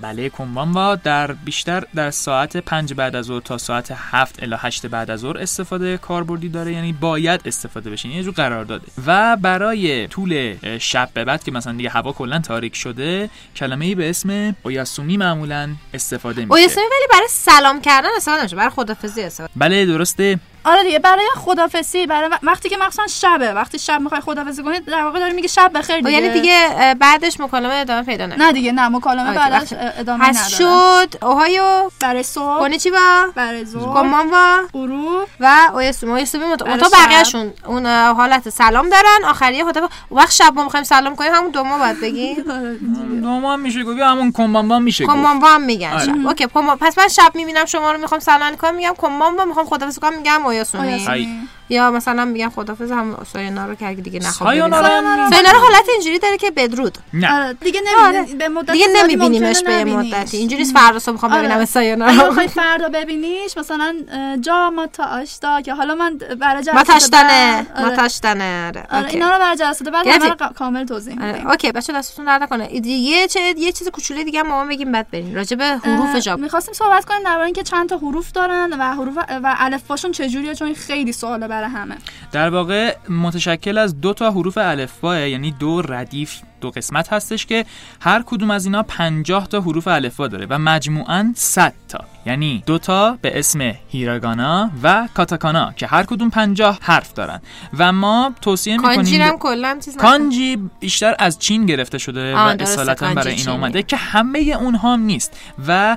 [0.03, 4.87] بله کنبانوا در بیشتر در ساعت پنج بعد از ظهر تا ساعت هفت الی هشت
[4.87, 8.07] بعد از ظهر استفاده کاربردی داره یعنی باید استفاده بشه.
[8.07, 8.87] یعنی یه جور قرار داده.
[9.07, 13.95] و برای طول شب به بعد که مثلا دیگه هوا کلا تاریک شده کلمه ای
[13.95, 16.53] به اسم اویاسومی معمولا استفاده میشه.
[16.53, 18.57] اویسمی ولی برای سلام کردن استفاده نمیشه.
[18.57, 19.53] برای خدافظی استفاده.
[19.57, 20.39] بله درسته.
[20.65, 25.05] آره دیگه برای خدافسی برای وقتی که مخصوصا شبه وقتی شب می‌خوای خدافسی کنی در
[25.05, 26.13] واقع داری میگه شب بخیر او دیگه.
[26.13, 31.09] یعنی دیگه بعدش مکالمه ادامه پیدا نه دیگه نه مکالمه آره، بعدش ادامه پس نداره
[31.09, 31.91] شد اوهایو.
[32.01, 32.59] برای صبح.
[32.59, 35.29] کنیچیوا برای ظهر کامانوا غروب.
[35.41, 36.05] و مت...
[36.05, 37.07] برای منتها شب.
[37.07, 39.25] بقیه‌شون اون حالت سلام دارن.
[39.31, 42.37] آخریه خدا وقت شب ما می‌خوایم سلام کنیم همون دوما باید بگیم
[43.23, 45.93] دوما هم میشه گفت همون کنبانوا میشه کمانوا هم میگن.
[45.93, 46.27] آره.
[46.27, 46.47] اوکی
[46.81, 50.52] پس من شب می‌بینم شما رو می‌خوام سلام کنم میگم کمانوا می‌خوام خدافظی کنم میگم
[50.53, 51.49] اویاسومی اویاسومی.
[51.69, 56.19] یا مثلا میگم خدافظ هم ساینا رو که اگه دیگه نخوام سایانا رو حالت اینجوری
[56.19, 56.99] داره که بدرود.
[57.13, 57.35] نه.
[57.35, 58.19] آره دیگه آره.
[58.19, 59.85] نمی‌بینی به مدت دیگه نمیبینیمش به.
[59.85, 60.37] مدتی.
[60.37, 61.43] اینجوری فردا صبح می‌خوام آره.
[61.43, 63.95] ببینم ساینا اگه رو بخوای فردا ببینیش مثلا
[64.41, 67.85] جا ما تا آشتا که حالا من برای جلسه ماتاشتنه آره.
[67.89, 68.87] ماتاشتنه آره.
[68.91, 69.17] آره اوکی.
[69.17, 71.47] اینا رو برای جلسه بعد کامل توضیح آره، میدیم.
[71.47, 72.87] اوکی بچه دستتون درد نکنه.
[72.87, 75.35] یه چه یه چیز کوچولی دیگه ما بگیم بعد بریم.
[75.35, 79.17] راجع به حروف ژاپن می‌خواستیم صحبت کنیم درباره اینکه چند تا حروف دارن و حروف
[79.17, 81.97] و الفباشون چجوریه چون خیلی سواله برای همه.
[82.33, 87.65] در واقع متشکل از دو تا حروف الفباه یعنی دو ردیف دو قسمت هستش که
[88.01, 91.99] هر کدوم از اینا 50 تا حروف الفا داره و مجموعاً 100 تا.
[92.27, 97.41] یعنی دو تا به اسم هیراگانا و کاتاکانا که هر کدوم 50 حرف دارن.
[97.79, 102.57] و ما توصیه می‌کنیم کانجی هم کلا چیز کانجی بیشتر از چین گرفته شده و
[102.61, 105.37] اصالتا برای این اومده که همه اونها نیست.
[105.69, 105.97] و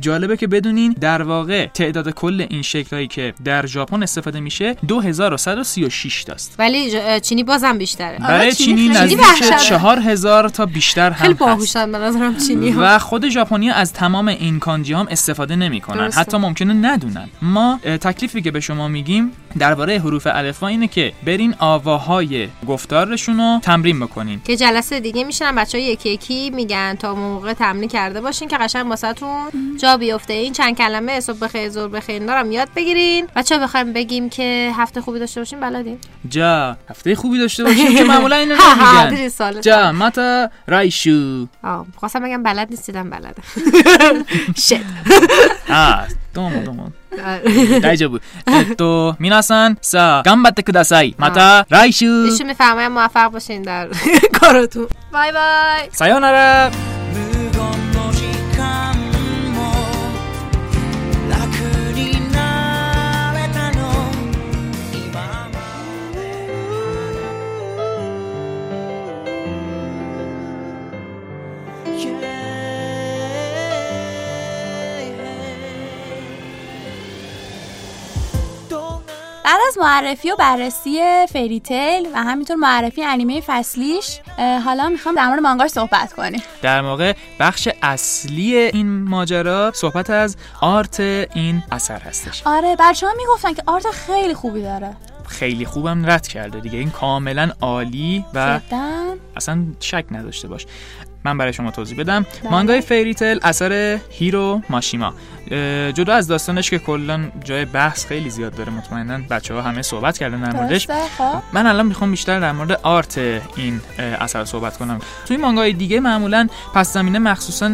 [0.00, 6.24] جالبه که بدونین در واقع تعداد کل این شکلی که در ژاپن استفاده میشه 2136
[6.24, 6.54] تاست.
[6.58, 8.18] ولی چینی بازم بیشتره.
[8.18, 9.20] برای چینی نزدیک
[9.68, 12.80] 4 هزار تا بیشتر هم خیلی باهوشن به نظرم چینی ها.
[12.84, 16.12] و خود ژاپنی از تمام این کانجی هم استفاده نمی‌کنن.
[16.12, 17.28] حتی ممکنه ندونن.
[17.42, 23.58] ما تکلیفی که به شما میگیم درباره حروف الفبا اینه که برین آواهای گفتارشون رو
[23.62, 24.40] تمرین بکنین.
[24.44, 28.56] که جلسه دیگه میشنن بچه های یکی یکی میگن تا موقع تمرین کرده باشین که
[28.56, 30.32] قشنگ واسهتون جا بیفته.
[30.32, 33.26] این چند کلمه صبح بخیر ظهر بخیر دارم یاد بگیرین.
[33.36, 35.98] بچه بخوایم بگیم که هفته خوبی داشته باشین بلدین.
[36.28, 38.54] جا هفته خوبی داشته باشیم که معمولا اینو
[39.28, 41.46] سال جا ماتا رایشو.
[41.62, 43.42] آه خواستم بگم بلد نیستیدم بلده
[44.66, 44.80] شت
[46.34, 46.92] どうもどうも。
[47.80, 48.20] 大丈夫。
[48.48, 51.14] えっと、皆さん、さあ、頑張ってください。
[51.16, 52.26] また来週。
[55.12, 55.88] バイバイ。
[55.92, 57.03] さようなら。
[79.44, 81.00] بعد از معرفی و بررسی
[81.32, 86.42] Fairy Tail و همینطور معرفی انیمه فصلیش حالا می‌خوام در مورد مانگاش صحبت کنیم.
[86.62, 92.42] در واقع بخش اصلی این ماجرا صحبت از art این اثر هستش.
[92.46, 94.96] آره بچه ها می‌گفتن که art خیلی خوبی داره.
[95.28, 96.78] خیلی خوبم رد کرده دیگه.
[96.78, 98.60] این کاملا عالی و
[99.36, 100.66] اصلا شک نداشته باش.
[101.24, 102.26] من برای شما توضیح بدم.
[102.50, 105.14] مانگای Fairy Tail اثر هیرو ماشیما.
[105.94, 110.18] جدا از داستانش که کلا جای بحث خیلی زیاد داره مطمئنا بچه ها همه صحبت
[110.18, 110.86] کردن در موردش.
[110.86, 111.42] خب.
[111.52, 113.18] من الان می‌خوام بیشتر در مورد آرت
[113.56, 114.98] این اثر صحبت کنم.
[115.26, 117.70] توی مانگای دیگه معمولا پس زمینه مخصوصا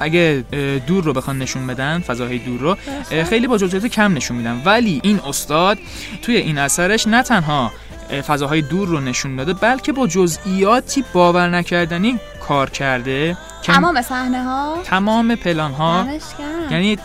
[0.00, 0.44] اگه
[0.86, 2.76] دور رو بخوان نشون بدن فضاهای دور رو
[3.24, 4.62] خیلی با جزئیات کم نشون میدن.
[4.64, 5.78] ولی این استاد
[6.22, 7.72] توی این اثرش نه تنها
[8.20, 14.76] فضاهای دور رو نشون داده بلکه با جزئیاتی باور نکردنی کار کرده تمام صحنه ها
[14.84, 16.06] تمام پلان ها.
[16.70, 16.98] یعنی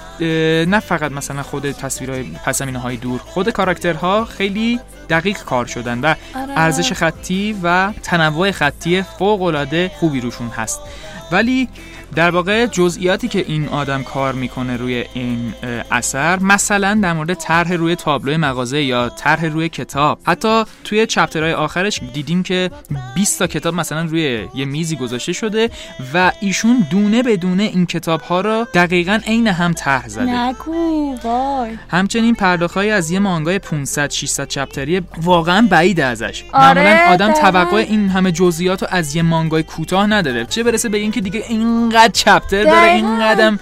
[0.65, 4.79] نه فقط مثلا خود تصویرهای پس های دور خود کاراکترها خیلی
[5.09, 6.53] دقیق کار شدن و آره.
[6.57, 10.79] ارزش خطی و تنوع خطی فوق العاده خوبی روشون هست
[11.31, 11.69] ولی
[12.15, 15.53] در واقع جزئیاتی که این آدم کار می‌کنه روی این
[15.91, 20.19] اثر مثلا در مورد طرح روی تابلو مغازه یا طرح روی کتاب.
[20.23, 22.71] حتی توی چپترهای آخرش دیدیم که
[23.15, 25.69] 20 تا کتاب مثلا روی یه میزی گذاشته شده
[26.13, 30.31] و ایشون دونه به دونه این کتاب ها رو دقیقا عین هم طرح زده.
[30.31, 31.71] نگو وای.
[31.89, 36.43] همچنین پرداختهایی از یه مانگای 500 600 چپتری واقعا بعید ازش.
[36.53, 37.33] آره، معمولا آدم.
[37.33, 40.45] توقع این همه جزئیات رو از یه مانگای کوتاه نداره.
[40.45, 42.91] چه برسه به اینکه دیگه اینقدر چپتر داره.
[42.91, 43.57] اینقدر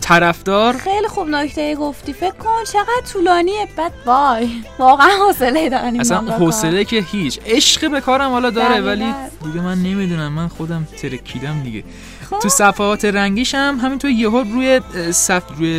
[0.00, 6.18] طرفدار خیلی خوب نکته گفتی فکر کن چقدر طولانیه بعد وای واقعا حوصله دارن اصلا.
[6.18, 8.80] حوصله که هیچ عشق به کارم حالا داره.
[8.80, 9.14] ولی
[9.44, 11.84] دیگه من نمی‌دونم من خودم ترکیدم دیگه.
[12.42, 14.80] تو صفحات رنگیش هم همینطور یهو روی
[15.12, 15.70] صف روی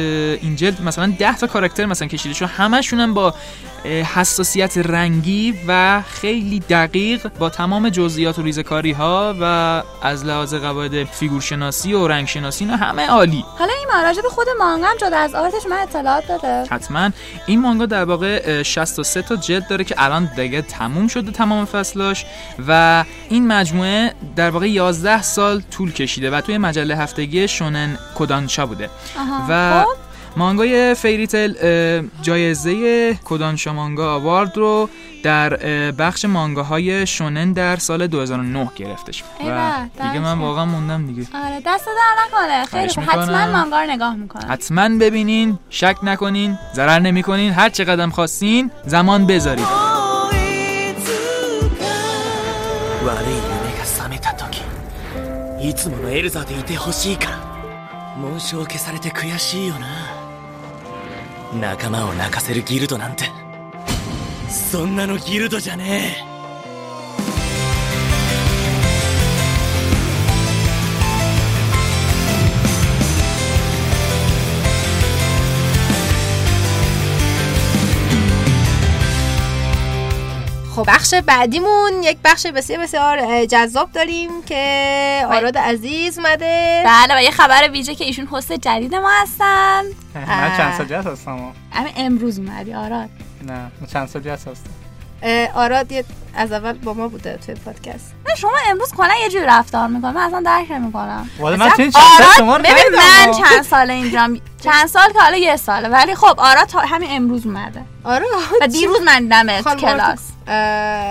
[0.41, 3.33] این جلد مثلا 10 تا کاراکتر مثلا کشیده شو همشون هم با
[3.85, 9.43] حساسیت رنگی و خیلی دقیق با تمام جزئیات و ریزکاری ها و
[10.01, 13.45] از لحاظ قواعد فیگور شناسی و رنگ شناسی اینا همه عالی.
[13.59, 16.65] حالا این مراجع به خود مانگا هم جدا از آرتش من اطلاعات داده.
[16.69, 17.09] حتما.
[17.45, 21.65] این مانگا در واقع اه، 63 تا جلد داره که الان دیگه تموم شده تمام
[21.65, 22.25] فصلاش
[22.67, 28.65] و این مجموعه در واقع 11 سال طول کشیده و توی مجله هفتگی شونن کودانشا
[28.65, 28.89] بوده.
[29.19, 29.45] آها.
[29.49, 29.87] و خب.
[30.37, 31.53] مانگای فیریتل
[32.21, 34.89] جایزه کودانشا مانگا آوارد رو
[35.23, 35.49] در
[35.91, 39.23] بخش مانگاهای شونن در سال 2009 گرفتش.
[39.47, 41.27] و دیگه من واقعا موندم دیگه.
[41.45, 42.65] آره دست در نکنه.
[42.65, 43.07] خیلی.
[43.07, 44.51] حتما مانگا رو نگاه می‌کنم.
[44.51, 47.53] حتما ببینین شک نکنین ضرر نمی‌کنین.
[47.53, 49.67] هر چه قدم خواستین زمان بذارید.
[55.61, 58.15] いつものエルザでいてほしいから。
[58.17, 59.87] 紋章を消されて悔しいよな。
[61.53, 63.25] 仲間を泣かせるギルドなんて。
[64.49, 66.30] そんなのギルドじゃねえ。
[80.81, 86.83] خب بخش بعدیمون یک بخش بسیار بسیار جذاب داریم که آراد عزیز اومده.
[86.85, 89.81] بله و یه خبر ویژه که ایشون هست جدید ما هستن.
[90.15, 91.53] من چند سالی هست هستم.
[91.97, 93.09] امروز اومدی آراد.
[93.47, 94.69] نه من چند سالی هست هستم.
[95.55, 96.05] آراد یه-
[96.35, 98.13] از اول با ما بوده توی پادکست.
[98.29, 100.13] نه شما امروز کلا یه جوری رفتار می‌کنم.
[100.13, 101.29] من اصلا درک نمی‌کنم.
[101.39, 102.01] والا من چند سال
[102.37, 103.31] شما ببین من.
[103.31, 105.89] چند ساله اینجام چند سال که حالا یه ساله.
[105.89, 107.81] ولی خب آراد تا همین امروز اومده.
[108.03, 108.25] آره
[108.61, 110.19] و دیروز من خانم کلاس.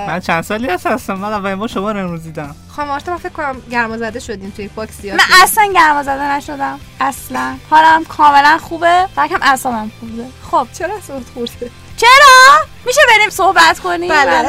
[0.08, 1.14] من چند سالی هست هستم.
[1.14, 2.54] من اولین بار شما رو امروز دیدم.
[2.68, 6.80] خانم آرتا من فکر کنم گرما زده شدیم توی پاکسی من اصلا گرما زده نشدم.
[7.00, 7.54] اصلا.
[7.70, 9.06] حالم کاملا خوبه.
[9.16, 10.24] فکرم اعصابم خوبه.
[10.50, 11.70] خب چرا اصابت خورده؟
[12.00, 14.42] چرا؟ میشه بریم صحبت کنیم؟ بله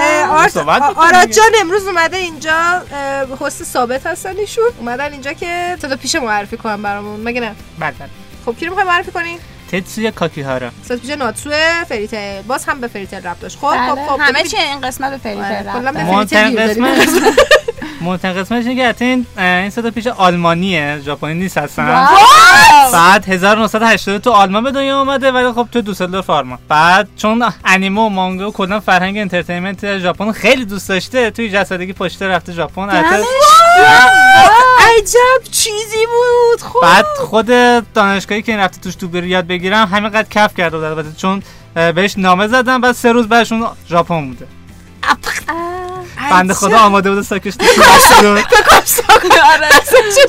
[0.88, 0.98] می‌کنیم.
[0.98, 1.32] آراد.
[1.32, 2.84] جان امروز اومده اینجا
[3.40, 7.20] هست ثابت هستن ایشون اومدن اینجا که تا پیش معرفی کنم برامون.
[7.20, 7.94] مگه نه؟ بله.
[8.46, 9.40] خب کی رو می‌خوای معرفی کنی؟
[9.72, 10.72] تتسویا کاکیهارا.
[10.90, 11.50] پیش ناتسو
[11.90, 13.90] فریتل باز هم به فریتل رب داشت خب بله.
[13.90, 16.74] خب خب همه چی این قسمت به فریتل آره، رفت کلا به داره.
[16.74, 17.32] فریتل
[18.02, 22.08] مهمترین قسمتش اینه که این این صدا پیش آلمانیه ژاپنی نیست واو!
[22.94, 28.02] بعد 1980 تو آلمان به دنیا اومده ولی خب تو دوسلدورف آلمان بعد چون انیمه
[28.02, 32.90] و مانگا و کلا فرهنگ انترتینمنت ژاپن خیلی دوست داشته توی جسدگی پشته رفته ژاپن
[34.98, 36.80] عجب چیزی بود خب!
[36.82, 37.46] بعد خود
[37.94, 41.44] دانشگاهی که این رفته توش تو بری یاد بگیرم همینقدر کف کرده بود البته چون
[41.74, 44.48] بهش نامه زدم بعد سه روز بعدشون ژاپن بوده.
[46.32, 47.66] بنده خدا آماده بوده ساکش تو
[48.18, 49.70] آره.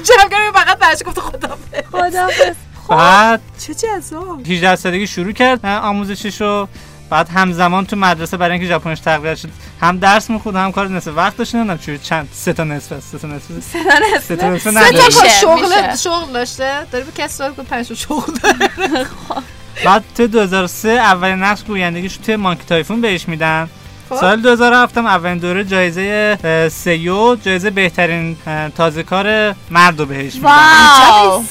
[0.04, 0.12] چه
[0.54, 1.58] فقط برش گفت خدا
[1.92, 2.28] خدا
[2.88, 4.46] بعد چه جذاب.
[4.46, 5.60] 18 سالگی شروع کرد.
[5.64, 6.68] اه، آموزششو
[7.10, 9.48] بعد همزمان تو مدرسه برای اینکه ژاپنیش تقویت شد.
[9.80, 11.12] هم درس می‌خوند هم کار نصف.
[11.16, 11.98] وقت داشت نمی‌دونم چجوری.
[11.98, 13.44] چند؟ سه تا نصف سه تا نصف.
[13.72, 14.24] سه تا نصف.
[14.24, 14.92] سه تا نداره.
[14.98, 15.96] کار میشه، شغل.
[15.96, 19.06] شغل داشته؟ داری به کسی سوال پنج تا شغل داره.
[19.84, 23.68] بعد تو 2003 اولین نقش گویندگیش توی مانکی تایفون بهش میدن.
[24.10, 30.48] سال 2007 هم اولین دوره جایزه سیو جایزه بهترین اه، تازهکار مرد رو بهش میدن
[30.48, 31.44] واو.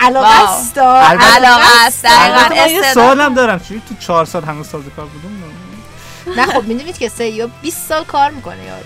[0.00, 0.50] علاقه.
[0.50, 2.94] است علاقه است دقیقاً استعداد.
[2.94, 3.60] سوالم دارم.
[3.60, 8.30] چی تو چهار سال هنوز تازهکار بوده؟ نه خب می‌دونید که سیو 20 سال کار
[8.30, 8.82] می‌کنه یارو.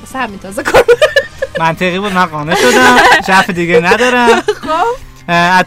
[0.00, 0.84] واسه همین تازه کار
[1.58, 2.96] منطقی بود من قانع شدم.
[3.26, 4.28] حرف دیگه ندارم.
[4.28, 4.52] حتی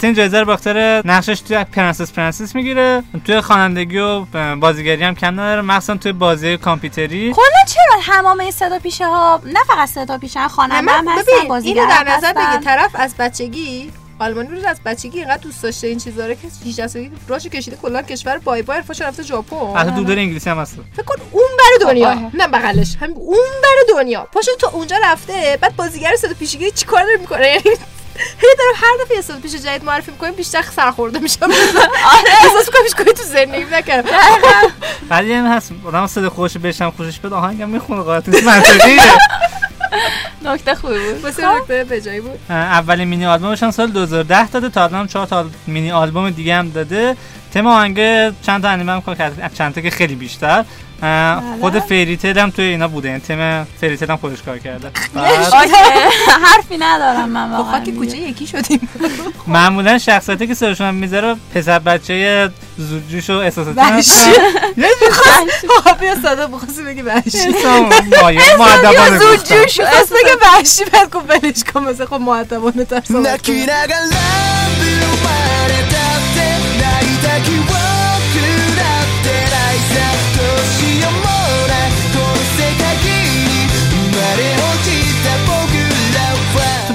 [0.04, 3.04] این جایزه رو به خاطر نقشش توی Princess Princess می‌گیره.
[3.26, 5.62] توی خوانندگی و بازیگری هم کم نداره.
[5.62, 7.34] مخصوصا توی بازی کامپیوتری.
[7.34, 11.82] کلا چرا همامه صدا پیشه ها؟ نه فقط صدا پیشه ها خواننده هم هستن بازیگر
[11.82, 12.34] اینو در نظر.
[12.34, 12.62] بگیر.
[12.64, 16.88] طرف از بچگی آلمانی بود از بچگی اینقدر دوست داشته این چیزا رو که 18
[16.88, 20.78] سالگی راشو کشیده کلا کشور بای بای حرفش رفته ژاپن؟ حتی دودر انگلیسی هم هست.
[20.94, 22.14] فکر کن اون بر دنیا.
[22.34, 22.96] نه بغلش.
[23.02, 24.28] هم اون بر دنیا.
[24.34, 27.78] پاشو تو اونجا رفته بعد بازیگر صدا پیشگی چیکار داره می‌کنه؟ یعنی
[28.18, 31.44] هی دارم هر دفعه یه صدا پیش جدید معرفی می‌کنیم بیشتر سرخورده میشم.
[31.44, 31.54] آره.
[32.44, 34.10] احساس می‌کنم هیچ کاری تو زندگی نکردم.
[35.10, 39.02] ولی این هست آدم صدا خوش بشم خوشش بده آهنگم می‌خونه قاعدت نیست منطقیه.
[40.46, 41.24] نکته خوبی بود.
[41.24, 42.40] واسه نکته به جایی بود.
[42.50, 46.70] اولین مینی آلبومش هم سال 2010 داده تا الان چهار تا مینی آلبوم دیگه هم
[46.70, 47.18] داده.
[47.54, 47.96] تم آهنگ
[48.42, 50.66] چند تا انیمه هم کار کرده چند تا که خیلی بیشتر.
[51.04, 53.10] اه، خود Fairy Tail هم توی اینا بوده.
[53.10, 54.88] این تم Fairy Tail هم خودش کار کرده.
[55.16, 55.74] OK.
[56.44, 58.90] حرفی ندارم من با واقعا خاک کوچه یکی شدیم.
[59.48, 63.80] معمولا شخصیتی که سرشون هم می‌ذاره پسر بچه زودجوش و احساساتی.
[63.80, 64.32] هستن.
[65.86, 67.48] آه، بیا صدا بخواستی بگی وحشی.
[68.58, 69.56] مؤدبانه زود گفتم.
[69.56, 73.02] جوش خواست بگه وحشی بعد گفت ولش کن مثل خب معدبانه تر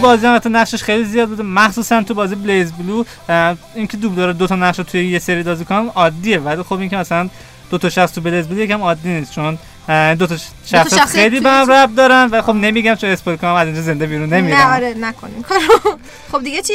[0.02, 1.42] は تو بازی هم حتی نقشش خیلی زیاد بوده.
[1.42, 3.04] مخصوصا تو بازی بلیز بلو
[3.74, 6.38] اینکه دوبلور دو تا نقش رو توی یه سری بازی کنم عادیه.
[6.38, 7.28] ولی خب اینکه مثلا
[7.70, 9.58] دو تا شخص تو BlazBlue یکم عادی نیست چون
[10.18, 10.36] دو تا
[10.66, 14.06] شخص خیلی به هم ربط دارن و خب نمیگم چون spoil کنم از اینجا زنده
[14.06, 15.44] بیرون نه نمیرم آره نکنیم.
[16.32, 16.74] خب دیگه چی؟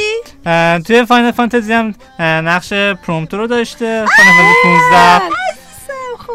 [0.86, 4.04] توی Final Fantasy هم نقش پرومتو رو داشته.
[4.16, 5.57] Final Fantasy 15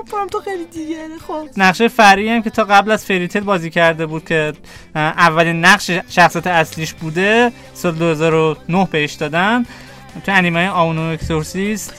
[0.06, 0.98] خب برام تو خیلی دیگه
[1.28, 1.48] خب.
[1.58, 4.54] نقشه فری هم که تا قبل از فریتل بازی کرده بود که
[4.96, 9.66] اولین نقش شخصیت اصلیش بوده سال 2009 بهش دادن.
[10.26, 11.94] تو انیمه آونو اکسورسیست.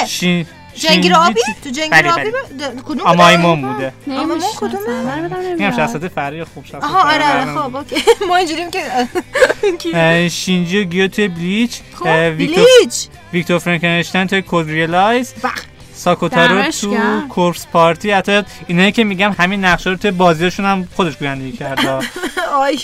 [0.00, 0.06] اه!
[0.06, 2.82] شین جنگی رو آبی تو جنگی بله، آبی بله.
[2.84, 3.92] کدوم آمایمون بوده.
[4.10, 7.54] آمایمون کدومه؟ میگم شخصیت فری خوب شخصیت آها آره آره.
[7.68, 7.96] خب اوکی.
[8.28, 11.80] ما اینجوریم که شینجی و گیو توی بلیچ.
[11.94, 13.08] خب بلیچ!
[13.32, 15.34] ویکتور فرانکنشتاین توی کود ریلایز.
[15.44, 15.64] بخ.
[16.02, 17.28] ساکوتارو تو گرم.
[17.28, 18.10] کورپس پارتی.
[18.10, 21.98] حتی اینایی که میگم همین نقشه رو توی بازیشون هم خودش گویندگی کرده.
[22.62, 22.78] آی.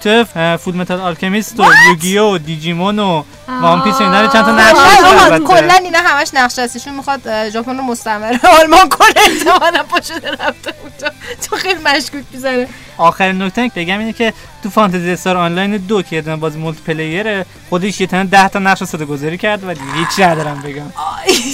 [0.00, 0.24] تو
[0.58, 4.84] Fullmetal Alchemist و Yu-Gi-Oh و Digimon و One Piece اینا رو چند تا نقش آه،
[5.00, 5.44] داشته آقا، البته.
[5.44, 8.40] کلا اینا همش نقشه هستشون می‌خواد اه، ژاپن رو مستعمره.
[8.60, 11.14] آلمان کنه احتمالاً پا شده رفته اونجا
[11.48, 12.68] تو خیلی مشکوک می‌زنه
[12.98, 14.32] آخرین نکته که بگم اینه که
[14.62, 18.58] تو Phantasy Star Online دو که یه بازی multiplayer ه خودش یه تنه 10 تا
[18.58, 20.92] نقش صدا گذاری کرد و دیگه هیچی ندارم بگم.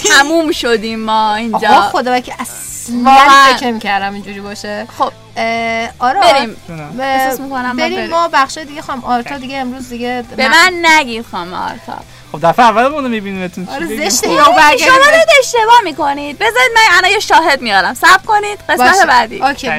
[0.09, 1.69] تموم شدیم ما اینجا.
[1.69, 2.61] آقا خدا که اصلا.
[3.57, 4.87] فکر می‌کردم اینجوری باشه.
[4.99, 5.13] خب
[5.99, 6.57] آره بریم.
[7.01, 8.11] احساس می‌کنم بریم.
[8.21, 9.05] ما بخش دیگه خواهم.
[9.05, 11.99] آرتا دیگه امروز دیگه به من نگید خانم آرتا.
[12.33, 13.69] خب دفعه اولمون رو میبینیمتون.
[13.69, 14.29] آره زشته.
[14.29, 14.87] یا برگردیم.
[14.87, 16.39] شما دارید اشتباه می‌کنید.
[16.39, 17.95] بذارید من الان یه شاهد میارم.
[17.95, 18.59] صبر کنید.
[18.69, 19.07] قسمت باشه.
[19.07, 19.43] بعدی.
[19.43, 19.71] OK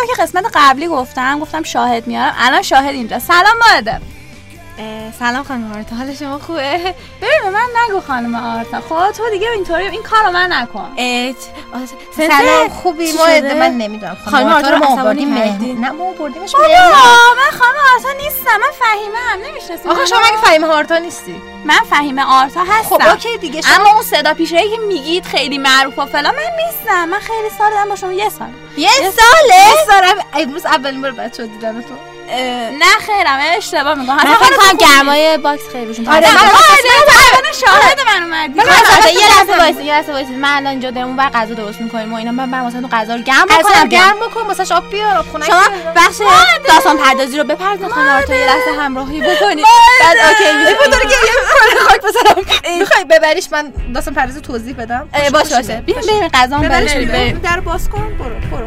[0.00, 2.34] همونطور که قسمت قبلی گفتم گفتم شاهد میارم.
[2.38, 3.18] الان شاهد اینجا.
[3.18, 4.00] سلام مادر.
[5.18, 8.80] سلام خانم آرتا حال شما خوبه؟ ببین به من نگو خانم آرتا.
[8.80, 10.92] خب تو دیگه اینطوری این کارو من نکن.
[12.16, 14.16] سلام خوبی؟ ما؟ من نمی‌دونم.
[14.30, 16.38] خانم آرتا رو آوردیم؟ مهمون نه ما مهمون
[17.36, 21.42] من خانم آرتا نیستم من فهیمه هم نمی‌شناسی آخه شما اگه فهیم آرتا نیستی.
[21.64, 22.96] من فهیمه آرتا هستم.
[22.96, 26.66] خب OK دیگه شما اما اون صدا پیشایی که میگید خیلی معروف و فلان من
[26.66, 27.04] نیستم.
[27.08, 28.48] من خیلی سال دارم با شما یه سال.
[28.76, 32.09] یه ساله دوست دارم امروز اولین بار بچه ها دیدم تو.
[32.78, 34.14] نه خیرم اشتباه میگم.
[34.14, 37.30] من فکر کنم گرمای باکس خیلی آره، من داره.
[37.44, 38.58] من شاهد من اومدی
[39.20, 42.16] یه لحظه وایسید یه لحظه وایسید من الان اینجا دارم اونور غذا درست می‌کنیم و
[42.16, 42.32] اینا.
[42.32, 43.88] من برم مثلا غذا رو گرم بیام.
[43.88, 45.62] گرم بکن واسه آب بیار آب خنک شما.
[45.96, 46.16] بخش
[46.68, 49.66] داستان پردازی رو بپردازید خانم آرتا یه لحظه همراهی بکنید
[50.00, 55.56] بعد اوکی میشه یه می‌کنه خاک بزنم می‌خوای ببریش من داستان پردازی توضیح بدم؟ باشه
[55.56, 55.76] باشه.
[55.86, 57.38] بیاین بریم غذا بریم.
[57.38, 58.66] در باز کن برو برو.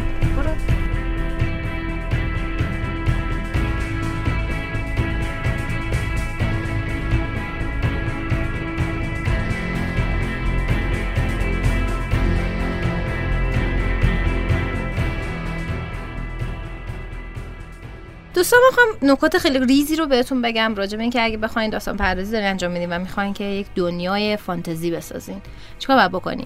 [18.43, 22.31] دوستان می‌خوام نکات خیلی ریزی رو بهتون بگم راجع به اینکه اگه بخواین داستان پردازی
[22.31, 25.41] دارین انجام میدین و می‌خواین که یک دنیای فانتزی بسازین.
[25.79, 26.45] چیکار باید بکنین؟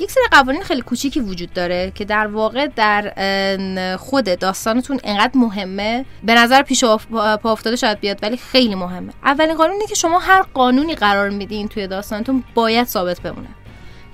[0.00, 6.04] یک سری قوانین خیلی کوچیکی وجود داره که در واقع در خود داستانتون انقدر مهمه.
[6.22, 9.12] به نظر پیش پا افتاده شاید بیاد ولی خیلی مهمه.
[9.24, 13.48] اولین قانون اینه که شما هر قانونی قرار میدین توی داستانتون باید ثابت بمونه.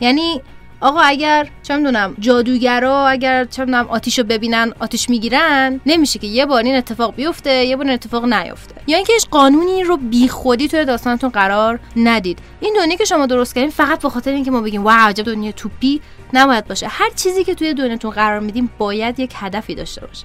[0.00, 0.42] یعنی
[0.80, 6.46] آقا اگر چه می‌دونم جادوگرا اگر چه می‌دونم آتیشو ببینن آتیش می‌گیرن نمیشه که یه
[6.46, 8.74] بار این اتفاق بیفته یه بار این اتفاق نیفته.
[8.86, 12.38] یا اینکه هیچ قانونی رو بیخودی توی داستانتون قرار ندید.
[12.60, 15.52] این دنیا که شما درست کردین فقط به خاطر اینکه ما بگیم واو عجب دنیا
[15.52, 16.00] توپی
[16.32, 16.86] نباید باشه.
[16.88, 20.24] هر چیزی که توی دنیاتون قرار میدیم باید یک هدفی داشته باشه.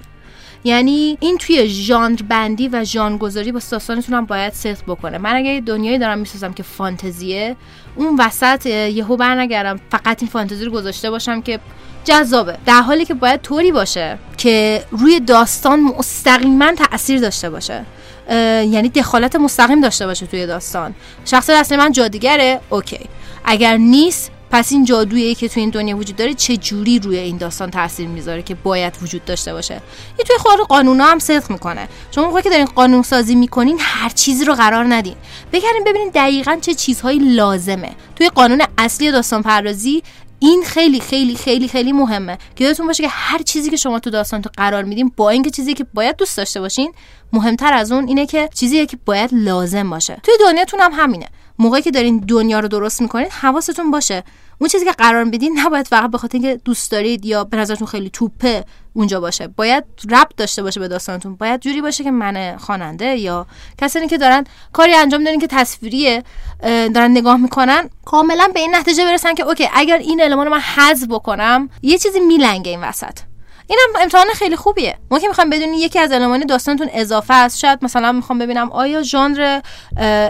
[0.64, 5.18] یعنی این توی ژانر بندی و ژانر گذاری با داستانتون هم باید صدق بکنه.
[5.18, 7.56] من اگه دنیایی دارم می‌سازم که فانتزیه
[7.96, 11.60] اون وسط یهو برنگردم فقط این فانتزی رو گذاشته باشم که
[12.04, 12.58] جذابه.
[12.66, 17.84] در حالی که باید طوری باشه که روی داستان مستقیما تاثیر داشته باشه.
[18.30, 20.94] یعنی دخالت مستقیم داشته باشه توی داستان.
[21.24, 23.00] شخص اصلی من جادوگره اوکی.
[23.44, 27.36] اگر نیست پس این جادویی که توی این دنیا وجود داره چه جوری روی این
[27.36, 31.88] داستان تاثیر می‌ذاره که باید وجود داشته باشه؟ این توی خود قانونا هم صدق می‌کنه.
[32.10, 35.14] شما موقعی که دارین قانون سازی می‌کنین هر چیزی رو قرار ندین.
[35.52, 37.92] بگردین ببینین دقیقا چه چیزهایی لازمه.
[38.16, 40.02] توی قانون اصلی داستان پردازی
[40.38, 42.38] این خیلی خیلی خیلی خیلی مهمه.
[42.56, 45.50] که یادتون باشه که هر چیزی که شما تو داستان تو قرار میدین با اینکه
[45.50, 46.92] چیزی که باید دوست داشته باشین
[47.32, 50.20] مهمتر از اون اینه که چیزی که باید لازم باشه.
[50.22, 51.26] توی دنیاتون هم همینه.
[51.58, 54.24] موقعی که دارین دنیا رو درست می‌کنین حواستون باشه.
[54.62, 57.86] اون چیزی که قرار میدین نباید فقط به خاطر اینکه دوست دارید یا به نظرتون
[57.86, 59.46] خیلی توپه اونجا باشه.
[59.46, 61.34] باید ربط داشته باشه به داستانتون.
[61.36, 63.46] باید جوری باشه که من خواننده یا
[63.78, 66.22] کسانی که دارن کاری انجام دارین که تصویریه
[66.62, 70.60] دارن نگاه می‌کنن کاملا به این نتیجه برسن که اوکی اگر این المان رو من
[70.60, 73.18] حذف بکنم یه چیزی میلنگه این وسط.
[73.66, 74.98] اینم امتحان خیلی خوبیه.
[75.10, 77.58] ما که می‌خوام بدونی یکی از المان داستانتون اضافه است.
[77.58, 79.60] شاید مثلا می‌خوام ببینم آیا ژانر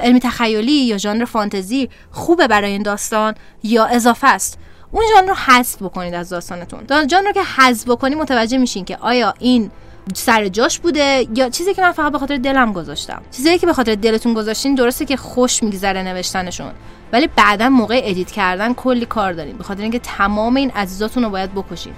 [0.02, 4.58] علمی تخیلی یا ژانر فانتزی خوبه برای این داستان یا اضافه است؟
[4.92, 6.80] اون ژانر رو حذف بکنید از داستانتون.
[6.80, 9.70] دا- ژانر رو که حذف بکنی متوجه میشین که آیا این
[10.14, 13.22] سر جاش بوده یا چیزی که من فقط به خاطر دلم گذاشتم.
[13.30, 16.72] چیزی که به خاطر دلتون گذاشتین درسته که خوش میگذره نوشتنشون
[17.12, 21.30] ولی بعدا موقع edit کردن کلی کار داریم به خاطر اینکه تمام این عزیزاتون رو
[21.30, 21.92] باید بکشین.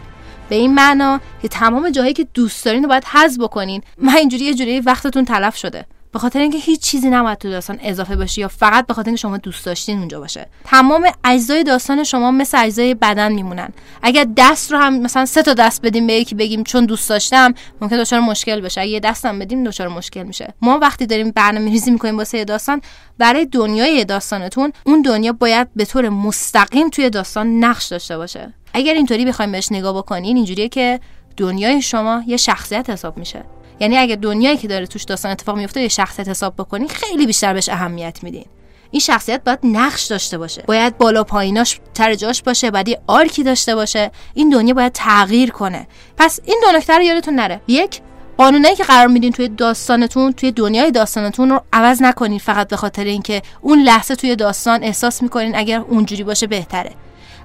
[0.55, 3.82] به این معنا که تمام جاهایی که دوست دارین رو باید حذف بکنین.
[3.98, 5.86] من اینجوری یه جوری وقتتون تلف شده.
[6.12, 9.20] به خاطر اینکه هیچ چیزی نباید تو داستان اضافه باشه یا فقط به خاطر اینکه
[9.20, 10.46] شما دوست داشتین اونجا باشه.
[10.64, 13.68] تمام اجزای داستان شما مثل اجزای بدن میمونن.
[14.02, 17.55] اگر دست رو هم مثلا سه تا دست بدیم به یکی بگیم چون دوست داشتم
[17.80, 18.80] ممکن دچار مشکل بشه.
[18.80, 20.55] اگه یه دستم بدیم دچار مشکل میشه.
[20.62, 22.80] ما وقتی داریم برنامه ریزی می‌کنیم واسه داستان
[23.18, 28.55] برای دنیای داستانتون اون دنیا باید به طور مستقیم توی داستان نقش داشته باشه.
[28.75, 31.01] اگر اینطوری بخوایم بهش نگاه بکنین اینجوریه که
[31.37, 33.45] دنیای شما یه شخصیت حساب میشه.
[33.81, 37.55] یعنی اگه دنیایی که داره توش داستان اتفاق میفته یه شخصیت حساب بکنین خیلی بیشتر
[37.55, 38.47] بهش اهمیت میدین.
[38.91, 40.62] این شخصیت باید نقش داشته باشه.
[40.66, 44.11] باید بالا پاییناش تر جاش باشه یه آرکی داشته باشه.
[44.35, 45.87] این دنیا باید تغییر کنه.
[46.16, 47.61] پس این دو نکته رو یادتون نره.
[47.68, 48.01] یک
[48.37, 53.05] قانونایی که قرار میدین توی داستانتون توی دنیای داستانتون رو عوض نکنین فقط به خاطر
[53.05, 56.91] اینکه اون لحظه توی داستان احساس می‌کنین اگر اونجوری باشه بهتره.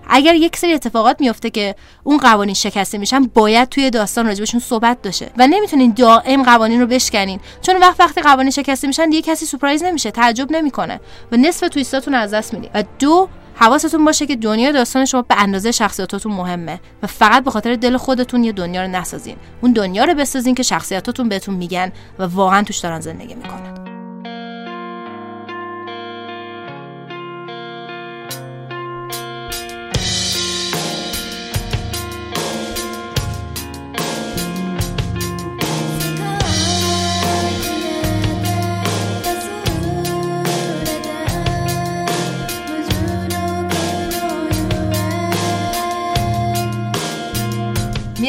[0.10, 5.02] اگر یک سری اتفاقات میفته که اون قوانین شکسته میشن باید توی داستان راجبشون صحبت
[5.02, 7.40] بشه و نمی‌تونین دائم قوانین رو بشکنین.
[7.62, 11.00] چون وقت وقتی قوانین شکسته میشن دیگه کسی سورپرایز نمیشه تعجب نمی‌کنه
[11.32, 12.70] و نصف تویستاتون از دست میدین.
[12.74, 17.52] و دو حواستون باشه که دنیا داستان شما به اندازه شخصیتاتون مهمه و فقط به
[17.52, 19.36] خاطر دل خودتون یه دنیا رو نسازین.
[19.62, 23.89] اون دنیا رو بسازین که شخصیتاتون بهتون میگن و واقعا توش دارن زندگی می‌کنن.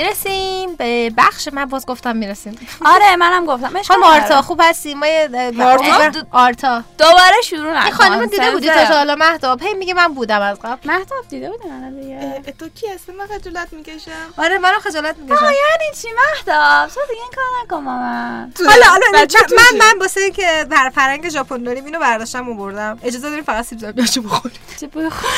[0.00, 2.68] می‌رسیم؟ به بخش من باز گفتم می‌رسیم.
[2.84, 3.82] آره منم گفتم.
[3.82, 4.42] خانم آرتا نداره.
[4.42, 5.06] خوب هستی ما
[5.52, 7.84] مارتا؟ آرتا؟ دوباره شروع نکن.
[7.84, 8.84] این خانم دیده بودی؟ تا.
[8.84, 10.78] حالا مهداب هی میگه من بودم از قبل.
[10.84, 14.34] مهداب دیده بودی من دیگه؟ تو کی هستی؟ من خجالت می‌کشم.
[14.38, 15.44] آره منم خجالت می‌کشم.
[15.44, 18.52] آه یعنی چی مهداب تو دیگه این کار نکن با من.
[18.66, 19.26] حالا حالا من-.
[19.56, 22.98] من من واسه که بر فرنگ ژاپن داریم اینو برداشتم و بردم.
[23.02, 24.58] اجازه داریم فقط سیب زمینیاشو بخوریم.
[24.80, 25.30] چه بوی خوب